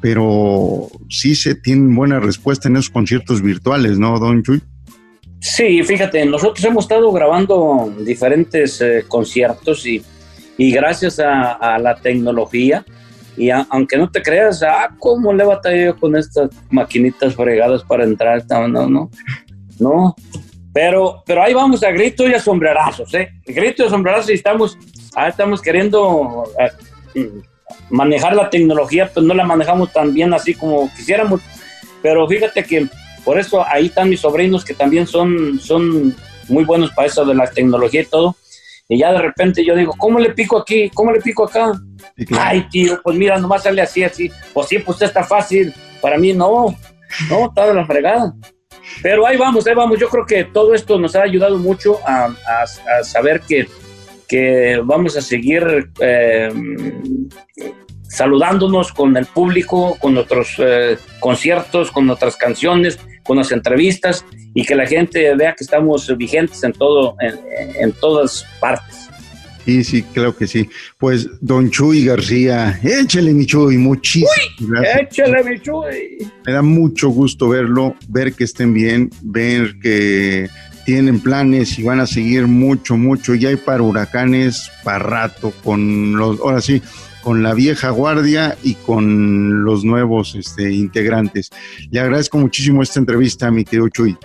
pero 0.01 0.87
sí 1.09 1.35
se 1.35 1.55
tienen 1.55 1.95
buena 1.95 2.19
respuesta 2.19 2.67
en 2.67 2.77
esos 2.77 2.89
conciertos 2.89 3.41
virtuales, 3.41 3.99
¿no, 3.99 4.19
Don 4.19 4.41
Chuy? 4.43 4.61
Sí, 5.39 5.83
fíjate, 5.83 6.25
nosotros 6.25 6.65
hemos 6.65 6.85
estado 6.85 7.11
grabando 7.11 7.93
diferentes 7.99 8.81
eh, 8.81 9.05
conciertos 9.07 9.85
y, 9.85 10.01
y 10.57 10.71
gracias 10.71 11.19
a, 11.19 11.77
la 11.77 11.95
tecnología, 11.97 12.83
y 13.37 13.49
aunque 13.49 13.97
no 13.97 14.09
te 14.09 14.21
creas, 14.21 14.63
ah, 14.63 14.89
¿cómo 14.99 15.33
le 15.33 15.43
batallé 15.43 15.93
con 15.93 16.15
estas 16.15 16.49
maquinitas 16.69 17.35
fregadas 17.35 17.83
para 17.83 18.03
entrar? 18.03 18.43
No, 18.49 18.87
no, 18.87 19.09
no. 19.79 20.15
Pero, 20.73 21.23
pero 21.25 21.43
ahí 21.43 21.53
vamos 21.53 21.83
a 21.83 21.91
grito 21.91 22.27
y 22.27 22.33
a 22.33 22.39
sombrerazos, 22.39 23.13
¿eh? 23.13 23.29
Grito 23.45 23.85
y 23.85 23.89
sombrerazos 23.89 24.29
y 24.29 24.33
estamos, 24.33 24.77
ahí 25.15 25.29
estamos 25.29 25.61
queriendo 25.61 26.43
eh, 26.59 27.31
manejar 27.89 28.35
la 28.35 28.49
tecnología, 28.49 29.09
pues 29.13 29.25
no 29.25 29.33
la 29.33 29.45
manejamos 29.45 29.91
tan 29.93 30.13
bien 30.13 30.33
así 30.33 30.53
como 30.53 30.89
quisiéramos. 30.95 31.41
Pero 32.01 32.27
fíjate 32.27 32.63
que 32.63 32.87
por 33.23 33.39
eso 33.39 33.65
ahí 33.65 33.87
están 33.87 34.09
mis 34.09 34.19
sobrinos 34.19 34.63
que 34.63 34.73
también 34.73 35.07
son, 35.07 35.59
son 35.59 36.15
muy 36.47 36.63
buenos 36.63 36.91
para 36.91 37.07
eso 37.07 37.25
de 37.25 37.35
la 37.35 37.49
tecnología 37.49 38.01
y 38.01 38.05
todo. 38.05 38.35
Y 38.87 38.99
ya 38.99 39.11
de 39.11 39.19
repente 39.19 39.65
yo 39.65 39.75
digo, 39.75 39.93
¿cómo 39.97 40.19
le 40.19 40.33
pico 40.33 40.57
aquí? 40.57 40.89
¿Cómo 40.93 41.11
le 41.11 41.19
pico 41.19 41.45
acá? 41.45 41.71
Ay, 42.37 42.67
tío, 42.69 42.99
pues 43.03 43.17
mira, 43.17 43.37
nomás 43.39 43.63
sale 43.63 43.81
así, 43.81 44.03
así. 44.03 44.31
Pues 44.53 44.67
sí, 44.67 44.79
pues 44.79 45.01
está 45.01 45.23
fácil. 45.23 45.73
Para 46.01 46.17
mí 46.17 46.33
no, 46.33 46.75
no, 47.29 47.47
está 47.47 47.67
de 47.67 47.73
la 47.73 47.85
fregada. 47.85 48.33
Pero 49.01 49.25
ahí 49.25 49.37
vamos, 49.37 49.65
ahí 49.65 49.73
vamos. 49.73 49.99
Yo 49.99 50.07
creo 50.09 50.25
que 50.25 50.43
todo 50.45 50.75
esto 50.75 50.99
nos 50.99 51.15
ha 51.15 51.23
ayudado 51.23 51.57
mucho 51.57 51.99
a, 52.05 52.33
saber 53.03 53.41
que, 53.41 53.67
que, 54.27 54.79
vamos 54.83 55.17
a 55.17 55.21
seguir 55.21 55.91
eh, 55.99 56.51
saludándonos 58.03 58.93
con 58.93 59.17
el 59.17 59.25
público, 59.25 59.97
con 59.99 60.13
nuestros 60.13 60.55
eh, 60.59 60.97
conciertos, 61.19 61.91
con 61.91 62.05
nuestras 62.05 62.35
canciones, 62.35 62.99
con 63.25 63.37
las 63.37 63.51
entrevistas 63.51 64.23
y 64.53 64.63
que 64.63 64.75
la 64.75 64.85
gente 64.85 65.35
vea 65.35 65.53
que 65.53 65.63
estamos 65.63 66.15
vigentes 66.17 66.63
en 66.63 66.73
todo, 66.73 67.15
en 67.19 67.91
todas 67.93 68.45
partes. 68.59 69.09
Sí, 69.65 69.83
sí, 69.83 70.03
claro 70.03 70.35
que 70.37 70.45
sí. 70.45 70.69
Pues, 70.99 71.27
don 71.41 71.71
Chuy 71.71 72.05
García, 72.05 72.79
échale 72.83 73.33
mi 73.33 73.47
Chuy, 73.47 73.77
muchísimas 73.77 74.29
gracias. 74.59 75.01
Échale 75.01 75.43
mi 75.43 75.59
Chuy. 75.59 76.31
Me 76.45 76.53
da 76.53 76.61
mucho 76.61 77.09
gusto 77.09 77.49
verlo, 77.49 77.95
ver 78.07 78.33
que 78.33 78.43
estén 78.43 78.75
bien, 78.75 79.09
ver 79.23 79.79
que 79.81 80.47
tienen 80.85 81.19
planes 81.19 81.79
y 81.79 81.83
van 81.83 81.99
a 81.99 82.05
seguir 82.05 82.45
mucho, 82.45 82.95
mucho. 82.95 83.33
Ya 83.33 83.49
hay 83.49 83.55
para 83.55 83.81
huracanes, 83.81 84.71
para 84.83 84.99
rato, 84.99 85.51
con 85.63 86.15
los, 86.15 86.39
ahora 86.41 86.61
sí, 86.61 86.79
con 87.25 87.41
la 87.41 87.55
vieja 87.55 87.89
guardia 87.89 88.55
y 88.61 88.75
con 88.75 89.65
los 89.65 89.83
nuevos 89.83 90.35
este, 90.35 90.71
integrantes. 90.71 91.49
Le 91.89 91.99
agradezco 91.99 92.37
muchísimo 92.37 92.83
esta 92.83 92.99
entrevista, 92.99 93.49
mi 93.49 93.65
querido 93.65 93.89
Chuy. 93.89 94.15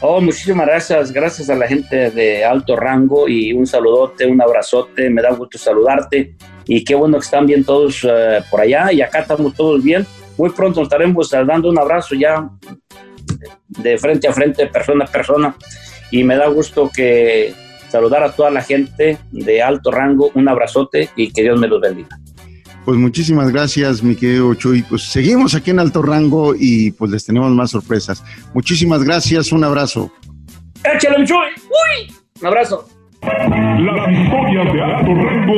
Oh, 0.00 0.22
muchísimas 0.22 0.66
gracias, 0.66 1.12
gracias 1.12 1.50
a 1.50 1.54
la 1.54 1.68
gente 1.68 2.10
de 2.10 2.42
alto 2.42 2.76
rango 2.76 3.28
y 3.28 3.52
un 3.52 3.66
saludote, 3.66 4.24
un 4.24 4.40
abrazote, 4.40 5.10
me 5.10 5.20
da 5.20 5.34
gusto 5.34 5.58
saludarte 5.58 6.34
y 6.64 6.82
qué 6.82 6.94
bueno 6.94 7.18
que 7.18 7.24
están 7.24 7.44
bien 7.44 7.62
todos 7.62 8.06
eh, 8.08 8.40
por 8.50 8.62
allá 8.62 8.90
y 8.90 9.02
acá 9.02 9.18
estamos 9.18 9.52
todos 9.52 9.84
bien. 9.84 10.06
Muy 10.38 10.48
pronto 10.48 10.80
estaremos 10.80 11.28
dando 11.30 11.68
un 11.68 11.78
abrazo 11.78 12.14
ya 12.14 12.48
de 13.68 13.98
frente 13.98 14.28
a 14.28 14.32
frente, 14.32 14.66
persona 14.68 15.04
a 15.04 15.08
persona 15.08 15.54
y 16.10 16.24
me 16.24 16.36
da 16.36 16.48
gusto 16.48 16.90
que 16.90 17.52
saludar 17.90 18.22
a 18.22 18.32
toda 18.32 18.50
la 18.50 18.62
gente 18.62 19.18
de 19.30 19.62
alto 19.62 19.90
rango, 19.90 20.30
un 20.34 20.48
abrazote 20.48 21.10
y 21.16 21.30
que 21.30 21.42
Dios 21.42 21.60
me 21.60 21.68
los 21.68 21.82
bendiga. 21.82 22.18
Pues 22.90 22.98
muchísimas 22.98 23.52
gracias, 23.52 24.02
mi 24.02 24.16
querido 24.16 24.52
Chuy. 24.54 24.82
Pues 24.82 25.04
seguimos 25.12 25.54
aquí 25.54 25.70
en 25.70 25.78
alto 25.78 26.02
rango 26.02 26.56
y 26.58 26.90
pues 26.90 27.12
les 27.12 27.24
tenemos 27.24 27.52
más 27.52 27.70
sorpresas. 27.70 28.24
Muchísimas 28.52 29.04
gracias, 29.04 29.52
un 29.52 29.62
abrazo. 29.62 30.10
Échale, 30.82 31.20
mi 31.20 31.24
Chuy. 31.24 31.36
Uy, 31.68 32.12
un 32.40 32.46
abrazo. 32.48 32.88
Las 33.22 34.10
historias 34.10 34.72
de 34.72 34.82
alto 34.82 35.14
rango 35.14 35.54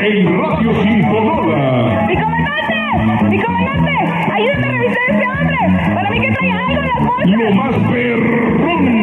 en 0.00 0.38
Radio 0.40 0.82
Sinfonora. 0.82 2.06
¡Mi 2.06 2.14
comandante! 2.14 3.28
¡Mi 3.28 3.42
comandante! 3.42 3.92
¡Ayúdame 4.32 4.64
a 4.64 4.72
revisar 4.72 5.02
a 5.02 5.12
este 5.12 5.26
hombre! 5.28 5.58
¡Para 5.94 6.10
mí 6.10 6.18
que 6.18 6.32
trae 6.32 6.50
algo 6.50 6.80
en 6.80 6.86
las 6.88 6.98
bolsas! 7.04 7.28
Lo 7.28 7.50
más 7.56 7.74
perrón 7.90 9.00